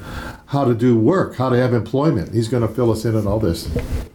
[0.47, 2.33] how to do work, how to have employment.
[2.33, 3.69] He's going to fill us in on all this.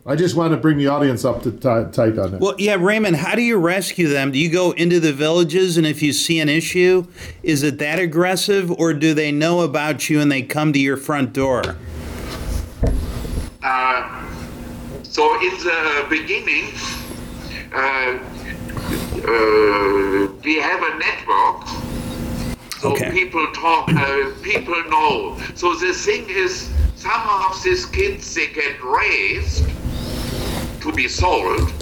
[0.07, 2.41] I just want to bring the audience up to ti- tight on that.
[2.41, 4.33] Well, yeah, Raymond, how do you rescue them?
[4.33, 7.07] Do you go into the villages and if you see an issue,
[7.43, 10.97] is it that aggressive or do they know about you and they come to your
[10.97, 11.76] front door?
[13.62, 14.24] Uh,
[15.03, 16.72] so in the beginning,
[17.74, 18.18] uh,
[19.22, 21.91] uh, we have a network.
[22.83, 23.12] So Okay.
[23.12, 25.39] people talk, uh, people know.
[25.55, 29.64] So the thing is, some of these kids they get raised
[30.80, 31.72] to be sold,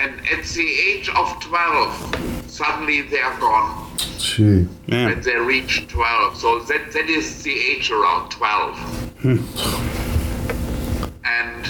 [0.00, 4.68] and at the age of 12, suddenly they are gone Gee.
[4.86, 5.06] Yeah.
[5.06, 6.36] when they reach 12.
[6.36, 8.78] So that, that is the age around 12.
[11.24, 11.62] and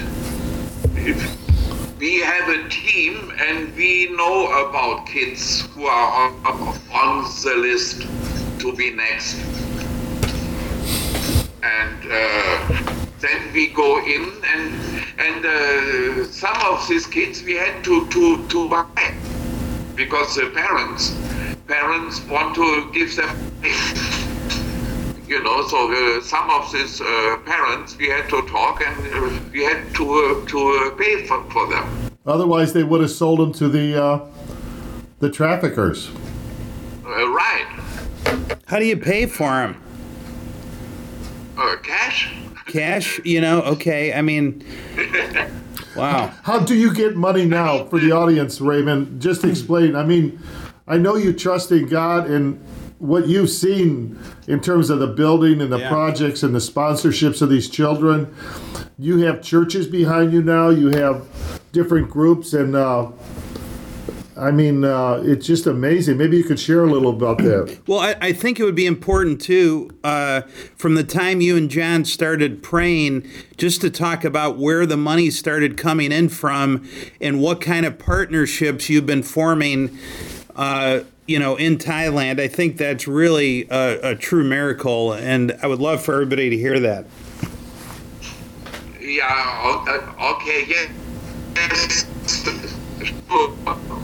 [0.95, 1.19] if
[1.99, 8.07] we have a team and we know about kids who are on, on the list
[8.59, 9.36] to be next.
[11.62, 17.82] And uh, then we go in and and uh, some of these kids we had
[17.84, 19.14] to, to, to buy
[19.96, 21.16] because the parents
[21.66, 23.36] parents want to give them
[25.26, 29.40] you know so uh, some of these uh, parents we had to talk and uh,
[29.52, 31.86] we had to uh, to uh, pay for, for them
[32.26, 34.20] Otherwise, they would have sold them to the uh,
[35.18, 36.11] the traffickers.
[37.06, 37.66] uh, right
[38.66, 39.76] How do you pay for them?
[41.57, 42.33] uh, cash
[42.66, 43.62] Cash, you know?
[43.62, 44.62] Okay, I mean,
[45.97, 46.31] wow.
[46.43, 49.22] How do you get money now for the audience, Raymond?
[49.22, 49.97] Just explain.
[49.97, 50.39] I mean,
[50.87, 52.62] I know you trust in God and
[52.99, 55.89] what you've seen in terms of the building and the Yeah.
[55.89, 58.26] projects and the sponsorships of these children.
[58.99, 60.68] You have churches behind you now.
[60.68, 61.24] You have
[61.72, 63.07] different groups, and uh,
[64.39, 66.16] I mean, uh, it's just amazing.
[66.16, 67.78] Maybe you could share a little about that.
[67.89, 70.43] Well, I, I think it would be important too, uh,
[70.76, 73.26] from the time you and John started praying,
[73.57, 76.86] just to talk about where the money started coming in from
[77.20, 79.97] and what kind of partnerships you've been forming.
[80.55, 85.66] Uh, you know, in Thailand, I think that's really a, a true miracle, and I
[85.66, 87.07] would love for everybody to hear that.
[89.01, 89.24] yeah
[89.89, 90.86] uh, okay yeah
[91.55, 92.05] yes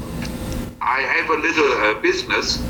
[0.87, 2.63] I have a little uh, business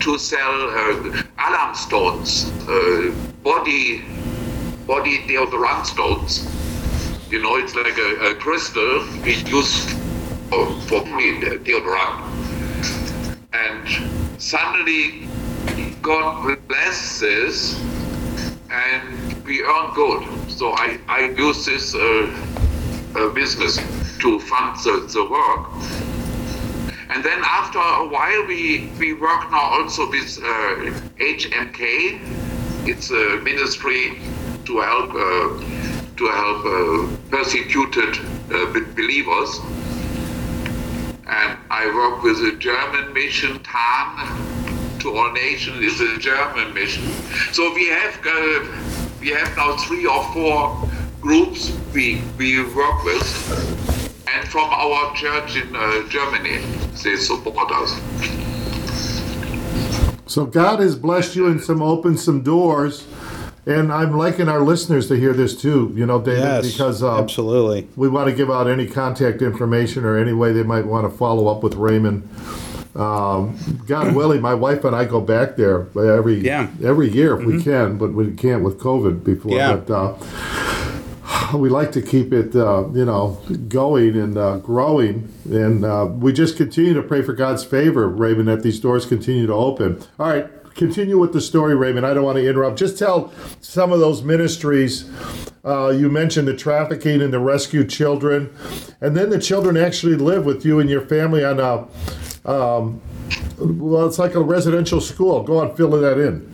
[0.00, 4.04] to sell uh, alum stones, uh, body
[4.86, 6.44] body deodorant stones.
[7.30, 9.90] You know, it's like a, a crystal we use
[10.50, 12.20] for, for deodorant.
[13.54, 15.26] And suddenly,
[16.02, 17.80] God blesses,
[18.70, 20.50] and we earn good.
[20.50, 21.98] So I, I use this uh,
[23.16, 23.76] uh, business
[24.18, 26.15] to fund the, the work.
[27.16, 32.20] And then after a while, we, we work now also with uh, HMK.
[32.86, 34.18] It's a ministry
[34.66, 38.18] to help uh, to help uh, persecuted
[38.52, 39.60] uh, believers.
[41.26, 47.10] And I work with a German mission, TAN, to all nations is a German mission.
[47.52, 48.66] So we have uh,
[49.20, 50.86] we have now three or four
[51.22, 53.95] groups we we work with.
[54.36, 56.58] And from our church in uh, Germany,
[57.02, 57.98] they support us.
[60.26, 63.06] So God has blessed you and some opened some doors,
[63.64, 65.90] and I'm liking our listeners to hear this too.
[65.96, 67.88] You know, David, because uh, absolutely.
[67.96, 71.16] we want to give out any contact information or any way they might want to
[71.16, 72.28] follow up with Raymond.
[72.94, 76.66] Um, God willing, my wife and I go back there every Yeah.
[76.66, 76.86] Mm-hmm.
[76.86, 79.56] every year if we can, but we can't with COVID before.
[79.56, 79.76] Yeah.
[79.76, 80.65] But uh,
[81.54, 83.38] we like to keep it, uh, you know,
[83.68, 85.32] going and uh, growing.
[85.44, 89.46] And uh, we just continue to pray for God's favor, Raymond, that these doors continue
[89.46, 90.02] to open.
[90.18, 92.06] All right, continue with the story, Raymond.
[92.06, 92.78] I don't want to interrupt.
[92.78, 95.10] Just tell some of those ministries.
[95.64, 98.54] Uh, you mentioned the trafficking and the rescued children,
[99.00, 101.86] and then the children actually live with you and your family on a.
[102.48, 103.00] Um,
[103.58, 105.42] well, it's like a residential school.
[105.42, 106.48] Go on, fill that in.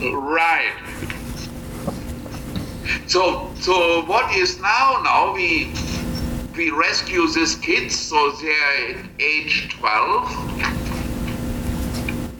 [0.00, 0.72] Right.
[3.08, 5.00] So, so what is now?
[5.02, 5.72] Now we
[6.54, 10.28] we rescue these kids, so they're age 12,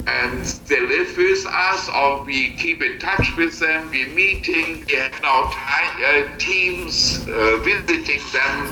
[0.06, 3.88] and they live with us, or we keep in touch with them.
[3.88, 4.84] We're meeting.
[4.86, 8.68] We have now ti- uh, teams uh, visiting them.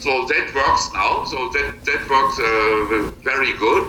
[0.00, 1.24] So that works now.
[1.26, 3.86] So that that works uh, very good.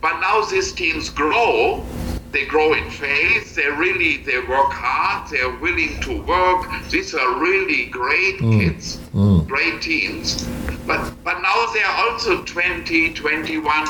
[0.00, 1.86] But now these teams grow
[2.30, 6.66] they grow in faith they really they work hard they're willing to work.
[6.90, 8.98] These are really great kids
[9.46, 10.46] great teens.
[10.86, 13.88] But but now they're also 20 21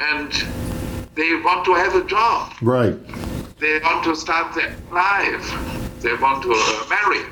[0.00, 0.32] and
[1.14, 2.52] they want to have a job.
[2.62, 2.96] Right.
[3.58, 5.46] they want to start their life.
[6.00, 7.24] They want to uh, marry.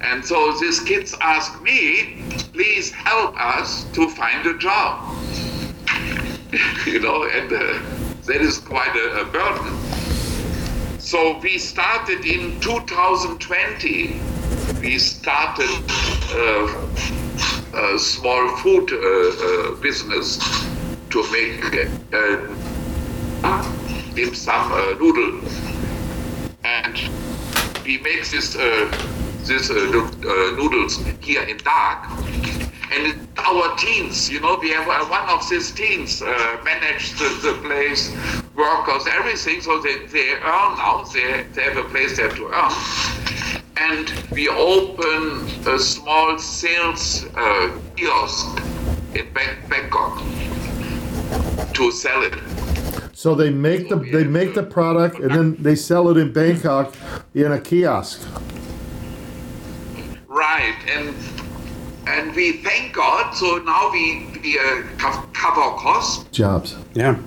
[0.00, 2.22] And so these kids ask me
[2.52, 5.14] please help us to find a job
[6.86, 7.78] you know, and uh,
[8.26, 9.76] that is quite a, a burden.
[10.98, 14.20] So we started in 2020.
[14.80, 15.70] We started
[16.32, 16.86] uh,
[17.74, 20.38] a small food uh, uh, business
[21.10, 21.62] to make
[22.12, 23.62] uh,
[24.14, 25.40] dim sum uh, noodle,
[26.64, 26.96] and
[27.84, 28.90] we make this uh,
[29.44, 32.06] this uh, uh, noodles here in dark.
[32.92, 37.58] And our teens, you know, we have one of these teens uh, managed the, the
[37.66, 38.14] place,
[38.54, 42.72] workers, everything, so they, they earn now, they, they have a place there to earn.
[43.76, 48.58] And we open a small sales uh, kiosk
[49.14, 50.22] in Bangkok
[51.74, 52.34] to sell it.
[53.12, 56.94] So they make the they make the product and then they sell it in Bangkok
[57.34, 58.26] in a kiosk.
[60.28, 61.14] Right, and
[62.06, 63.32] and we thank God.
[63.34, 66.24] So now we we uh, co- cover costs.
[66.30, 66.76] Jobs.
[66.94, 67.18] Yeah.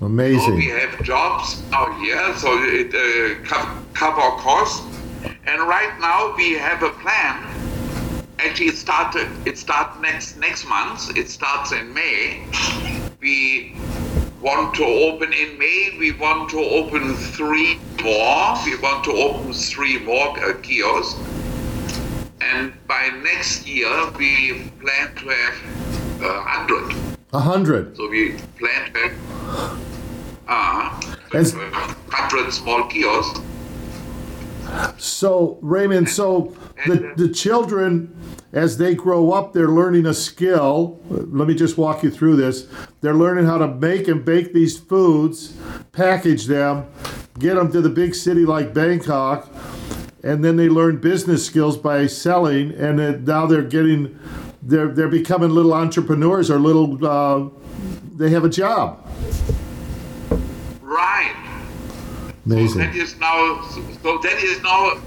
[0.00, 0.40] Amazing.
[0.40, 4.84] So we have jobs now here, so it uh, co- cover costs.
[5.46, 7.42] And right now we have a plan.
[8.38, 9.28] Actually, it started.
[9.46, 11.16] It starts next next month.
[11.16, 12.46] It starts in May.
[13.20, 13.74] We
[14.40, 15.96] want to open in May.
[15.98, 18.56] We want to open three more.
[18.64, 21.18] We want to open three more uh, kiosks.
[22.40, 26.96] And by next year, we plan to have a hundred.
[27.32, 27.96] A hundred.
[27.96, 29.80] So we plan to have
[30.48, 31.00] uh,
[31.34, 33.40] As- hundred small kiosks.
[34.98, 36.54] So Raymond, so
[36.86, 38.14] the the children
[38.52, 40.98] as they grow up, they're learning a skill.
[41.10, 42.66] Let me just walk you through this.
[43.00, 45.56] They're learning how to make and bake these foods,
[45.92, 46.86] package them,
[47.38, 49.48] get them to the big city like Bangkok,
[50.22, 52.72] and then they learn business skills by selling.
[52.72, 54.18] And then now they're getting,
[54.62, 57.04] they're they're becoming little entrepreneurs or little.
[57.04, 57.48] Uh,
[58.16, 59.06] they have a job.
[60.80, 61.34] Right.
[62.46, 62.68] Amazing.
[62.68, 63.68] So That is now.
[64.02, 64.98] So that is now.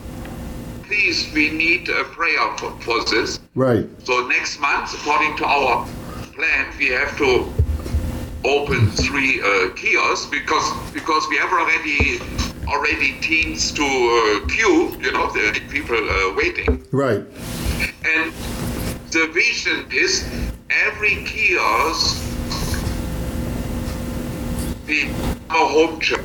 [0.83, 3.39] Please, we need a prayer for, for this.
[3.53, 3.87] Right.
[4.05, 5.87] So next month, according to our
[6.33, 7.53] plan, we have to
[8.43, 12.19] open three uh, kiosks because because we have already
[12.69, 14.95] already teams to uh, queue.
[15.01, 16.85] You know, the people uh, waiting.
[16.91, 17.25] Right.
[18.05, 18.31] And
[19.11, 20.23] the vision is
[20.69, 22.23] every kiosk
[24.85, 25.09] be
[25.49, 26.21] a home church.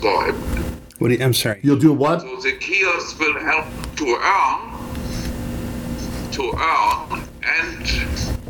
[0.00, 0.32] So,
[0.98, 1.60] What do you, I'm sorry.
[1.62, 2.20] You'll do what?
[2.20, 3.66] so the kiosk will help
[3.96, 4.60] to earn,
[6.32, 7.82] to earn, and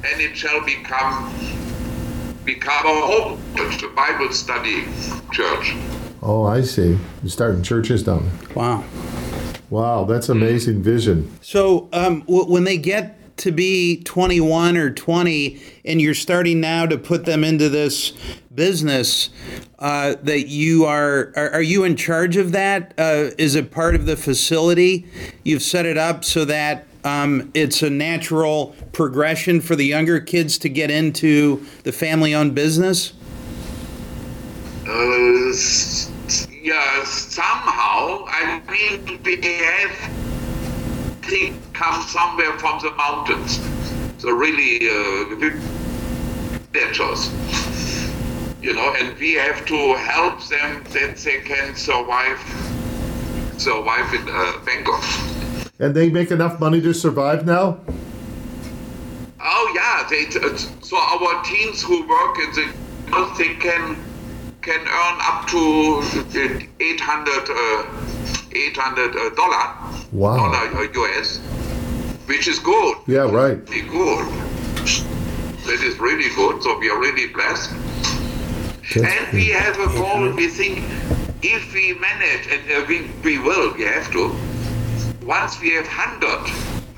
[0.05, 1.33] and it shall become
[2.45, 4.85] become a home church, a Bible study
[5.33, 5.75] church.
[6.29, 6.99] Oh, I see.
[7.23, 8.55] You're starting churches down there.
[8.57, 8.85] Wow.
[9.71, 11.31] Wow, that's amazing vision.
[11.41, 16.85] So um, w- when they get to be 21 or 20, and you're starting now
[16.87, 18.13] to put them into this
[18.53, 19.31] business,
[19.79, 22.93] uh, that you are, are are you in charge of that?
[22.99, 25.07] Uh, is it part of the facility?
[25.45, 30.59] You've set it up so that um, it's a natural progression for the younger kids
[30.59, 33.13] to get into the family-owned business.
[34.89, 36.11] Uh, s-
[36.67, 39.93] yeah, somehow, I mean, we have
[41.23, 43.61] things come somewhere from the mountains.
[44.19, 45.53] So really, uh.
[48.61, 52.41] You know, and we have to help them that they can survive
[53.59, 55.05] survive in uh, Bangkok.
[55.79, 57.79] And they make enough money to survive now?
[59.41, 63.97] Oh yeah, they, uh, so our teens who work in the they can
[64.67, 66.03] can earn up to
[66.81, 67.87] 800 uh,
[68.53, 69.65] 800 uh, dollar
[70.13, 70.37] Wow.
[70.37, 71.39] dollar uh, US,
[72.27, 72.97] which is good.
[73.07, 73.59] Yeah, right.
[73.71, 74.27] Really good.
[75.67, 76.63] That is really good.
[76.65, 77.71] So we are really blessed.
[78.97, 80.33] And we have a goal.
[80.35, 80.79] We think
[81.43, 84.35] if we manage, and uh, we, we will, we have to.
[85.25, 86.29] Once we have 100,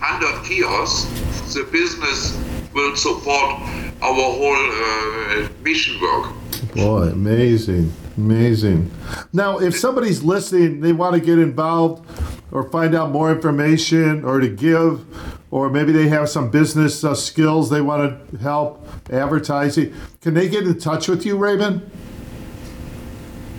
[0.00, 2.36] 100 kiosks, the business
[2.72, 3.60] will support
[4.00, 6.32] our whole uh, mission work.
[6.78, 8.90] Boy, amazing, amazing.
[9.32, 12.08] Now, if somebody's listening, they want to get involved
[12.52, 15.04] or find out more information or to give,
[15.50, 20.48] or maybe they have some business uh, skills they want to help advertising, can they
[20.48, 21.90] get in touch with you, Raymond?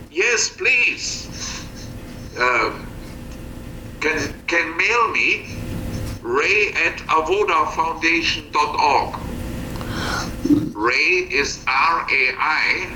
[0.09, 1.27] Yes, please.
[2.39, 2.73] Uh,
[3.99, 5.57] can can mail me
[6.21, 9.19] ray at avodafoundation.org.
[10.79, 12.87] Ray is R A I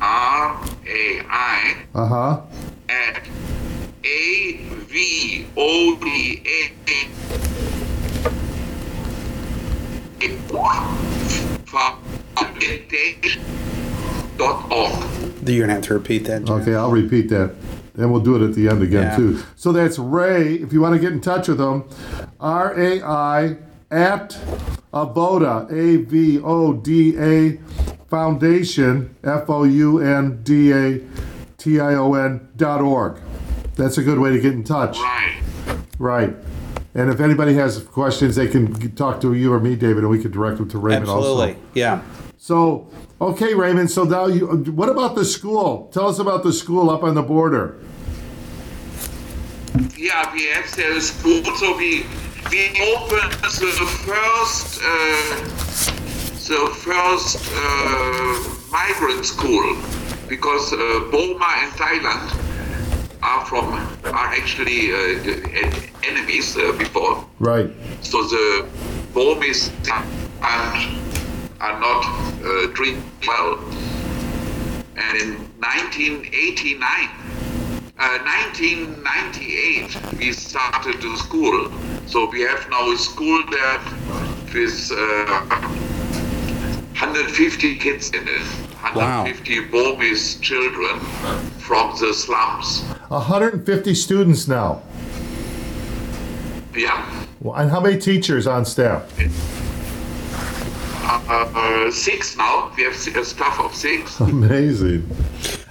[0.00, 2.40] R A I Uh huh.
[2.88, 3.26] at
[4.04, 4.56] A
[4.86, 7.76] V O D A
[14.38, 15.48] foundation.org.
[15.48, 16.44] You're gonna have to repeat that.
[16.44, 16.60] John.
[16.62, 17.54] Okay, I'll repeat that.
[17.96, 19.16] And we'll do it at the end again, Yeah.
[19.16, 19.38] too.
[19.54, 21.84] So that's Ray, if you want to get in touch with him,
[22.40, 23.56] R A I
[23.90, 24.30] at
[24.92, 27.58] Avoda, A V O D A
[28.08, 31.00] Foundation, F O U N D A
[31.58, 33.20] T I O N dot org.
[33.74, 34.98] That's a good way to get in touch.
[34.98, 35.42] Right.
[35.98, 36.36] Right.
[36.94, 40.20] And if anybody has questions, they can talk to you or me, David, and we
[40.20, 41.48] can direct them to Raymond Absolutely.
[41.48, 41.60] also.
[41.74, 42.02] Yeah.
[42.38, 42.88] So,
[43.20, 43.90] okay, Raymond.
[43.90, 45.90] So now you, what about the school?
[45.92, 47.78] Tell us about the school up on the border.
[49.94, 52.06] Yeah, we have the school, so we
[52.50, 55.66] we opened the first uh,
[56.46, 59.76] the first uh, migrant school
[60.28, 60.76] because uh,
[61.10, 62.26] Burma and Thailand
[63.22, 63.72] are from
[64.04, 64.98] are actually uh,
[66.04, 67.26] enemies uh, before.
[67.40, 67.70] Right.
[68.02, 68.68] So the
[69.12, 70.96] Burmese and
[71.60, 72.04] are not
[72.44, 73.58] uh, treated well.
[74.96, 77.25] And in 1989,
[77.98, 78.18] uh,
[78.52, 81.70] 1998, we started the school.
[82.06, 83.80] So we have now a school there
[84.52, 85.46] with uh,
[86.98, 88.42] 150 kids in it.
[88.94, 89.24] Wow.
[89.24, 91.00] 150 Burmese children
[91.58, 92.82] from the slums.
[93.08, 94.82] 150 students now.
[96.74, 97.26] Yeah.
[97.40, 99.10] Well, And how many teachers on staff?
[101.08, 102.72] Uh, uh, six now.
[102.76, 104.20] We have a staff of six.
[104.20, 105.08] Amazing.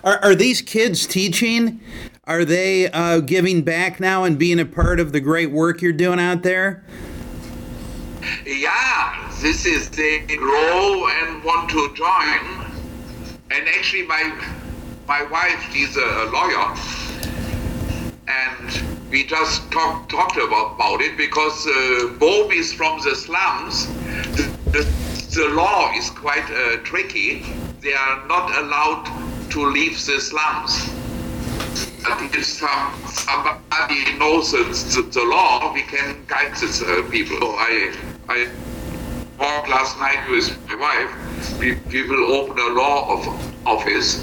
[0.04, 1.80] Are, are these kids teaching?
[2.28, 5.94] Are they uh, giving back now and being a part of the great work you're
[5.94, 6.84] doing out there?
[8.44, 12.66] Yeah, this is they grow and want to join.
[13.52, 14.24] And actually, my
[15.08, 16.74] my wife, she's a, lawyer,
[18.28, 23.86] and we just talk, talked about, about it because uh, Burmese from the slums,
[24.36, 24.82] the, the,
[25.36, 27.46] the law is quite uh, tricky.
[27.82, 30.90] They are not allowed to leave the slums.
[32.08, 37.38] But if some, somebody knows the, the, law, we can guide these uh, people.
[37.40, 37.96] So I,
[38.30, 38.48] I
[39.40, 41.60] talked last night with my wife.
[41.60, 44.22] We, we will open a law of, office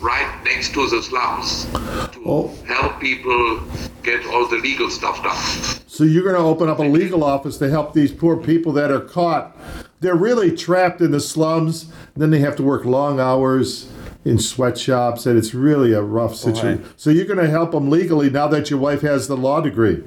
[0.00, 2.54] right next to the slums to Oh.
[2.66, 3.60] help people
[4.02, 5.80] get all the legal stuff done.
[5.86, 8.90] So you're going to open up a legal office to help these poor people that
[8.90, 9.56] are caught.
[10.00, 11.86] They're really trapped in the slums.
[12.14, 13.90] Then they have to work long hours
[14.24, 16.78] in sweatshops, and it's really a rough situation.
[16.78, 16.88] Boy.
[16.96, 20.02] So you're going to help them legally now that your wife has the law degree.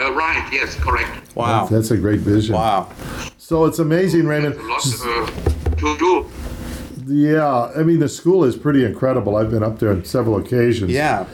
[0.00, 1.34] Uh, right, yes, correct.
[1.36, 1.66] Wow.
[1.66, 2.54] That's a great vision.
[2.54, 2.88] Wow.
[3.38, 4.54] So it's amazing, Raymond.
[4.54, 5.26] A lot uh,
[5.76, 6.30] to do.
[7.06, 9.36] Yeah, I mean the school is pretty incredible.
[9.36, 10.92] I've been up there on several occasions.
[10.92, 11.26] Yeah.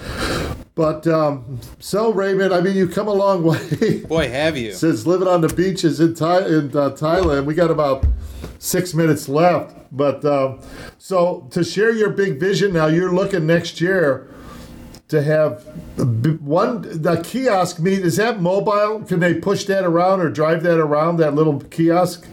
[0.75, 3.45] But um, so Raymond, I mean you come a long
[3.81, 4.73] way Boy, have you.
[4.73, 7.45] since living on the beaches in Thai in uh, Thailand.
[7.45, 8.07] We got about
[8.59, 9.75] six minutes left.
[9.93, 10.61] But um,
[10.99, 14.29] so to share your big vision now, you're looking next year
[15.09, 15.65] to have
[16.41, 18.01] one the kiosk meet.
[18.01, 19.03] Is that mobile?
[19.05, 22.27] Can they push that around or drive that around that little kiosk?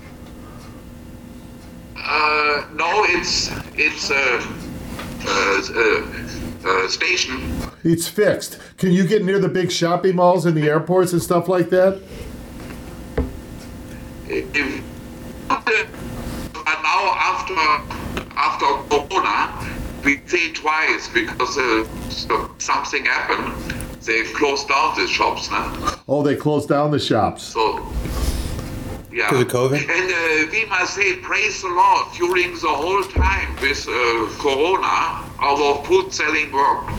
[1.95, 4.39] Uh, no, it's it's a,
[5.27, 7.39] a, a, a station.
[7.83, 8.59] It's fixed.
[8.77, 12.01] Can you get near the big shopping malls and the airports and stuff like that?
[14.27, 14.83] If,
[15.47, 17.55] but now after
[18.35, 19.53] after Corona,
[20.03, 23.53] we say twice because uh, so- something happened.
[24.01, 25.95] They closed down the shops now.
[26.09, 27.43] Oh, they closed down the shops.
[27.43, 27.79] So,
[29.13, 29.29] yeah.
[29.29, 29.79] 'Cause of COVID?
[29.79, 33.93] And uh, we must say, praise the Lord, during the whole time with uh,
[34.41, 36.91] Corona, our food selling worked.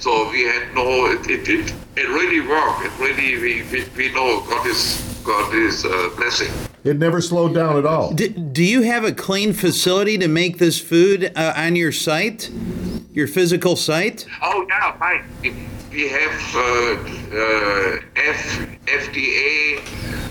[0.00, 2.84] So we had no, it, it, it, it really worked.
[2.84, 6.52] It really, we, we, we know God is, God is uh, blessing.
[6.84, 8.12] It never slowed down at all.
[8.12, 12.50] Do, do you have a clean facility to make this food uh, on your site,
[13.12, 14.26] your physical site?
[14.42, 15.24] Oh yeah, fine.
[15.92, 16.60] We have uh,
[17.36, 19.80] uh, F, FDA,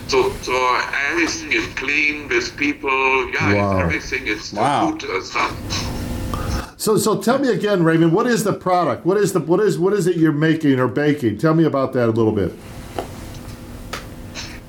[0.10, 0.82] so so
[1.12, 3.32] everything is clean with people.
[3.32, 3.80] Yeah, Wow.
[3.80, 4.91] everything is Wow.
[4.91, 6.78] good uh, stuff.
[6.78, 8.12] So, so tell me again, Raymond.
[8.12, 9.06] What is the product?
[9.06, 11.38] What is the what is what is it you're making or baking?
[11.38, 12.52] Tell me about that a little bit.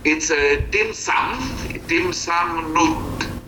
[0.05, 1.39] It's a dim sum,
[1.87, 2.75] dim sum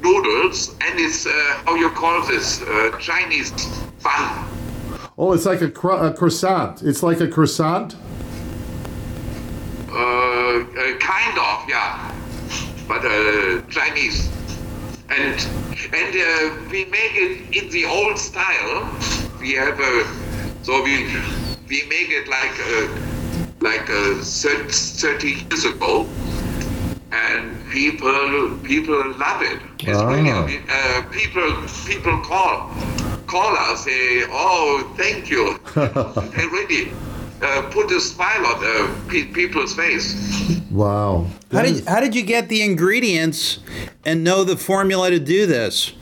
[0.01, 1.31] noodles, and it's uh,
[1.65, 3.51] how you call this uh, Chinese
[4.03, 4.49] bun.
[5.19, 6.83] Oh, it's like a, cro- a croissant.
[6.83, 7.97] It's like a croissant.
[9.91, 12.13] Uh, uh, kind of, yeah,
[12.87, 14.31] but uh, Chinese.
[15.11, 15.35] And
[15.93, 18.89] and uh, we make it in the old style.
[19.41, 20.07] We have a
[20.63, 21.05] so we
[21.69, 22.89] we make it like uh,
[23.61, 26.07] like thir- 30 years ago,
[27.15, 29.59] and people people love it.
[29.81, 30.09] It's Ah.
[30.15, 30.31] really
[30.69, 31.49] uh, people
[31.87, 32.71] people call
[33.27, 35.45] call us say oh thank you.
[36.37, 36.93] they really
[37.43, 40.07] uh, put a smile on uh, pe- people's face.
[40.71, 41.27] Wow.
[41.53, 43.59] How did is- how did you get the ingredients
[44.05, 45.93] and know the formula to do this?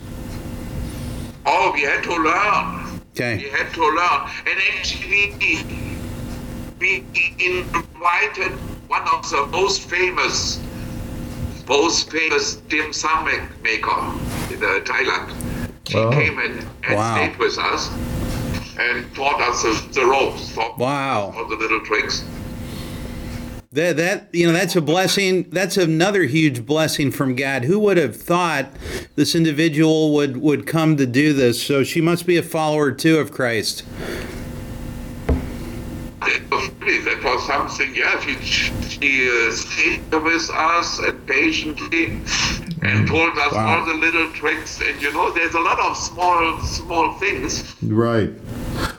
[1.45, 3.01] Oh, we had to learn.
[3.13, 3.35] Okay.
[3.43, 4.21] We had to learn.
[4.49, 5.23] And actually,
[6.79, 7.03] we
[7.39, 8.51] invited
[8.87, 10.59] one of the most famous,
[11.67, 13.25] most famous dim sum
[13.63, 13.91] maker
[14.51, 15.33] in uh, Thailand.
[15.87, 16.11] She Wow.
[16.11, 17.15] came and, and Wow.
[17.15, 17.89] stayed with us
[18.79, 21.33] and taught us the, the ropes, taught Wow.
[21.35, 22.23] all the little tricks.
[23.71, 25.49] That that you know that's a blessing.
[25.49, 27.63] That's another huge blessing from God.
[27.65, 28.67] Who would have thought
[29.15, 31.61] this individual would would come to do this?
[31.61, 33.83] So she must be a follower too of Christ.
[37.23, 38.35] That was really, that was something, yeah, she,
[38.89, 42.19] she uh, stayed with us and patiently
[42.81, 43.79] and told us Wow.
[43.79, 44.81] all the little tricks.
[44.81, 47.75] And you know, there's a lot of small, small things.
[47.81, 48.31] Right.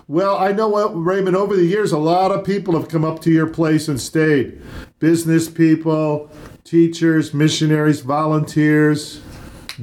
[0.08, 1.36] Well, I know what Raymond.
[1.36, 4.60] Over the years, a lot of people have come up to your place and stayed.
[5.00, 6.30] Business people,
[6.64, 9.20] teachers, missionaries, volunteers,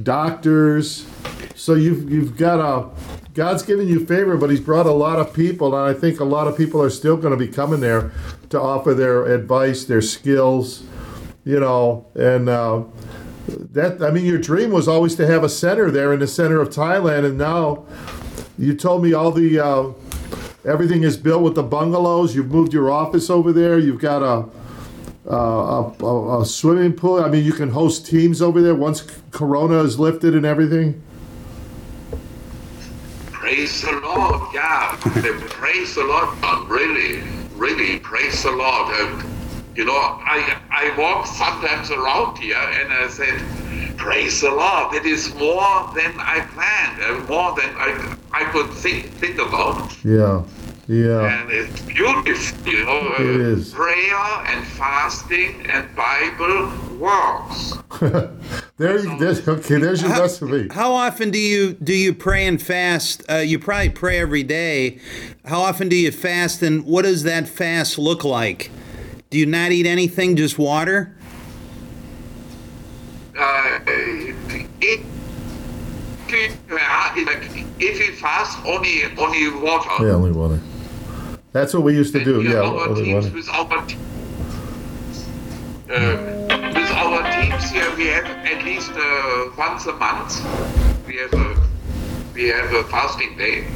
[0.02, 1.06] doctors.
[1.54, 5.32] So you've you've got a God's given you favor, but He's brought a lot of
[5.32, 8.12] people, and I think a lot of people are still going to be coming there
[8.50, 10.84] to offer their advice, their skills,
[11.44, 12.48] you know, and.
[12.48, 12.84] Uh,
[13.48, 16.60] that I mean, your dream was always to have a center there in the center
[16.60, 17.84] of Thailand, and now
[18.56, 19.90] you told me all the uh,
[20.64, 22.36] everything is built with the bungalows.
[22.36, 23.78] You've moved your office over there.
[23.78, 24.48] You've got a
[25.28, 27.22] a, a, a swimming pool.
[27.22, 31.02] I mean, you can host teams over there once Corona is lifted and everything.
[33.82, 34.96] Praise the Lord, yeah.
[35.16, 36.28] They praise the Lord.
[36.68, 37.24] Really,
[37.56, 38.94] really, praise the Lord.
[38.94, 39.24] And,
[39.76, 43.42] you know, I I walk sometimes around here and I said,
[43.96, 44.94] praise the Lord.
[44.94, 49.92] It is more than I planned and more than I I could think think about.
[50.04, 50.44] Yeah,
[50.88, 53.14] yeah, And it's beautiful, you know.
[53.18, 53.72] It uh, is.
[53.72, 54.16] Prayer
[54.46, 57.74] and fasting and Bible works.
[58.78, 59.78] there you there's, okay.
[59.78, 60.68] There's your recipe.
[60.72, 63.22] How often do you do you pray and fast?
[63.30, 64.98] Uh, you probably pray every day.
[65.44, 68.70] How often do you fast, and what does that fast look like?
[69.30, 71.16] Do you not eat anything, just water?
[73.38, 75.06] Uh, if,
[77.78, 80.60] if we fast only only water, Yeah, only water.
[81.52, 82.42] That's what we used to do.
[82.42, 83.96] Yeah, our teams with our te-
[85.90, 86.16] uh,
[86.48, 90.40] with our teams here, we have at least uh, once a month.
[91.06, 91.56] We have a
[92.34, 93.66] we have a fasting day,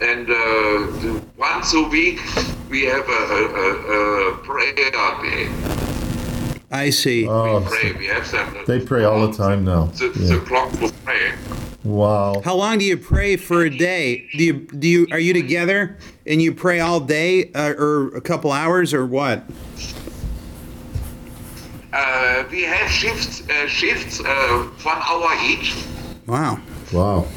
[0.00, 2.18] and uh, once a week
[2.70, 5.52] we have a, a, a, a prayer day.
[6.70, 7.28] I see.
[7.28, 7.92] Oh, We pray.
[7.92, 8.64] We have them.
[8.66, 9.84] they pray all the time now.
[9.86, 10.34] The, Yeah.
[10.36, 11.32] the clock will pray.
[11.86, 12.40] Wow.
[12.44, 14.26] How long do you pray for a day?
[14.36, 18.20] Do you do you are you together and you pray all day uh, or a
[18.20, 19.44] couple hours or what?
[21.92, 25.76] Uh, we have shifts, uh, shifts, uh, one hour each.
[26.26, 26.60] Wow.
[26.92, 27.28] Wow.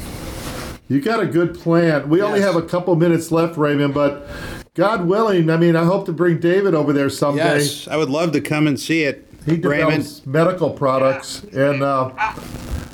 [0.88, 2.08] You got a good plan.
[2.10, 4.26] We only have a couple minutes left, Raymond, but
[4.74, 7.60] God willing, I mean, I hope to bring David over there someday.
[7.60, 9.28] Yes, I would love to come and see it.
[9.46, 10.02] He Raymond.
[10.02, 12.10] develops medical products, and uh,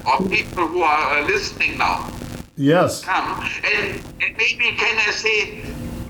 [0.07, 2.11] Or people who are uh, listening now.
[2.57, 3.05] Yes.
[3.05, 3.41] come.
[3.65, 5.63] And, and maybe can I say,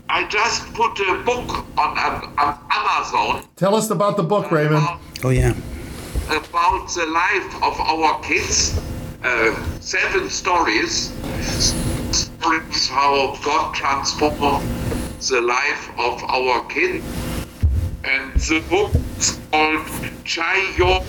[0.09, 4.77] I just put a book on, on, on Amazon Tell us about the book, Raymond.
[4.77, 5.55] about, Oh yeah.
[6.29, 8.79] about the life of our kids.
[9.25, 11.11] Uh, seven stories.
[12.13, 14.63] Stories how God transformed
[15.29, 17.05] the life of our kids.
[18.05, 19.85] And the book is called
[20.25, 21.03] Chaiyoh.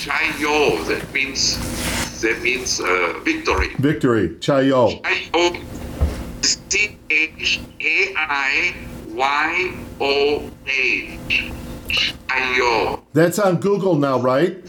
[0.00, 0.86] Chaiyoh.
[0.86, 1.58] That means
[2.22, 3.74] that means uh, victory.
[3.78, 4.30] Victory.
[4.40, 5.02] Chaiyoh.
[5.02, 5.62] Chaiyoh.
[6.42, 8.74] C H A I
[9.08, 11.52] Y O H.
[11.88, 13.02] Chaiyoh.
[13.12, 14.64] That's on Google now, right?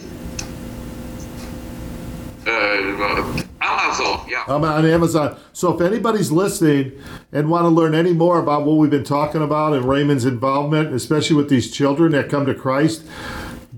[2.45, 4.25] Uh, Amazon.
[4.27, 4.43] Yeah.
[4.49, 5.39] I'm on Amazon.
[5.53, 6.91] So if anybody's listening
[7.31, 10.93] and want to learn any more about what we've been talking about and Raymond's involvement,
[10.93, 13.05] especially with these children that come to Christ,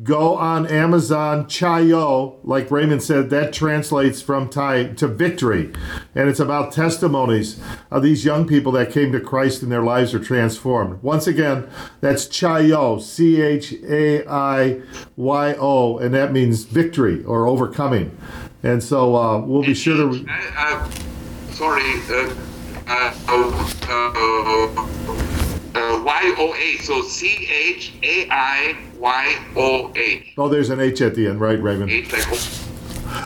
[0.03, 2.37] go on Amazon Chaiyoh.
[2.43, 5.71] Like Raymond said, that translates from Thai to victory.
[6.13, 10.13] And it's about testimonies of these young people that came to Christ and their lives
[10.13, 11.01] are transformed.
[11.01, 11.67] Once again,
[12.01, 14.81] that's Chaiyoh, C H A I
[15.15, 18.17] Y O, and that means victory or overcoming.
[18.61, 20.25] And so uh, we'll be sure to.
[20.27, 20.89] Uh, uh,
[21.51, 21.83] sorry.
[22.09, 22.33] Uh,
[22.85, 23.13] uh,
[25.75, 26.77] uh, uh, Y O A.
[26.77, 30.33] So C H A I Y O H.
[30.37, 31.91] Oh, there's an H at the end, right, Raymond?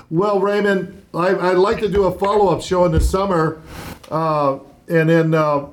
[0.09, 3.61] Well, Raymond, I, I'd like to do a follow up show in the summer
[4.09, 4.59] uh,
[4.89, 5.65] and then uh,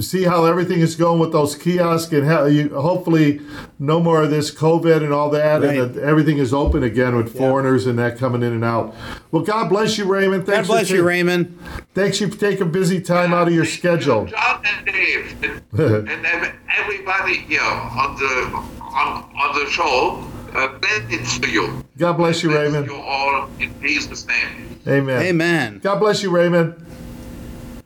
[0.00, 3.40] see how everything is going with those kiosks and how you, hopefully
[3.78, 5.76] no more of this COVID and all that, Right.
[5.78, 8.94] and that everything is open again with foreigners and that coming in and out.
[9.30, 10.44] Well, God bless you, Raymond.
[10.46, 11.58] God Thanks bless for you, ta- Raymond.
[11.94, 14.26] Thanks you for taking busy time out of your schedule.
[14.26, 20.28] John and Dave and, and everybody here on the on, on the show.
[20.54, 21.82] Uh, blessings to you.
[21.96, 22.86] God bless you, Bless Raymond.
[22.86, 24.78] You all in Jesus' name.
[24.86, 25.22] Amen.
[25.22, 25.80] Amen.
[25.82, 26.74] God bless you, Raymond.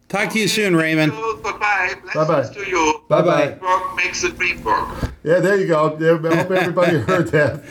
[0.08, 1.12] Talk to you soon, Raymond.
[1.12, 1.94] Goodbye.
[2.02, 2.54] Blessings Bye-bye.
[2.54, 3.02] to you.
[3.08, 3.94] Bye-bye.
[3.96, 4.88] Makes the dream work.
[5.24, 5.86] Yeah, there you go.
[5.86, 7.64] I hope everybody heard that.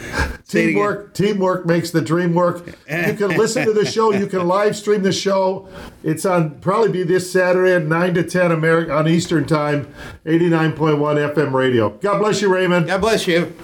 [0.43, 0.73] Say it again.
[0.73, 2.65] Teamwork, teamwork makes the dream work.
[2.67, 4.11] You can listen to the show.
[4.11, 5.69] You can live stream the show.
[6.03, 9.91] It's on probably be this Saturday at nine to ten American on Eastern Time,
[10.25, 11.89] eighty nine point one FM radio.
[11.89, 12.87] God bless you, Raymond.
[12.87, 13.55] God bless you.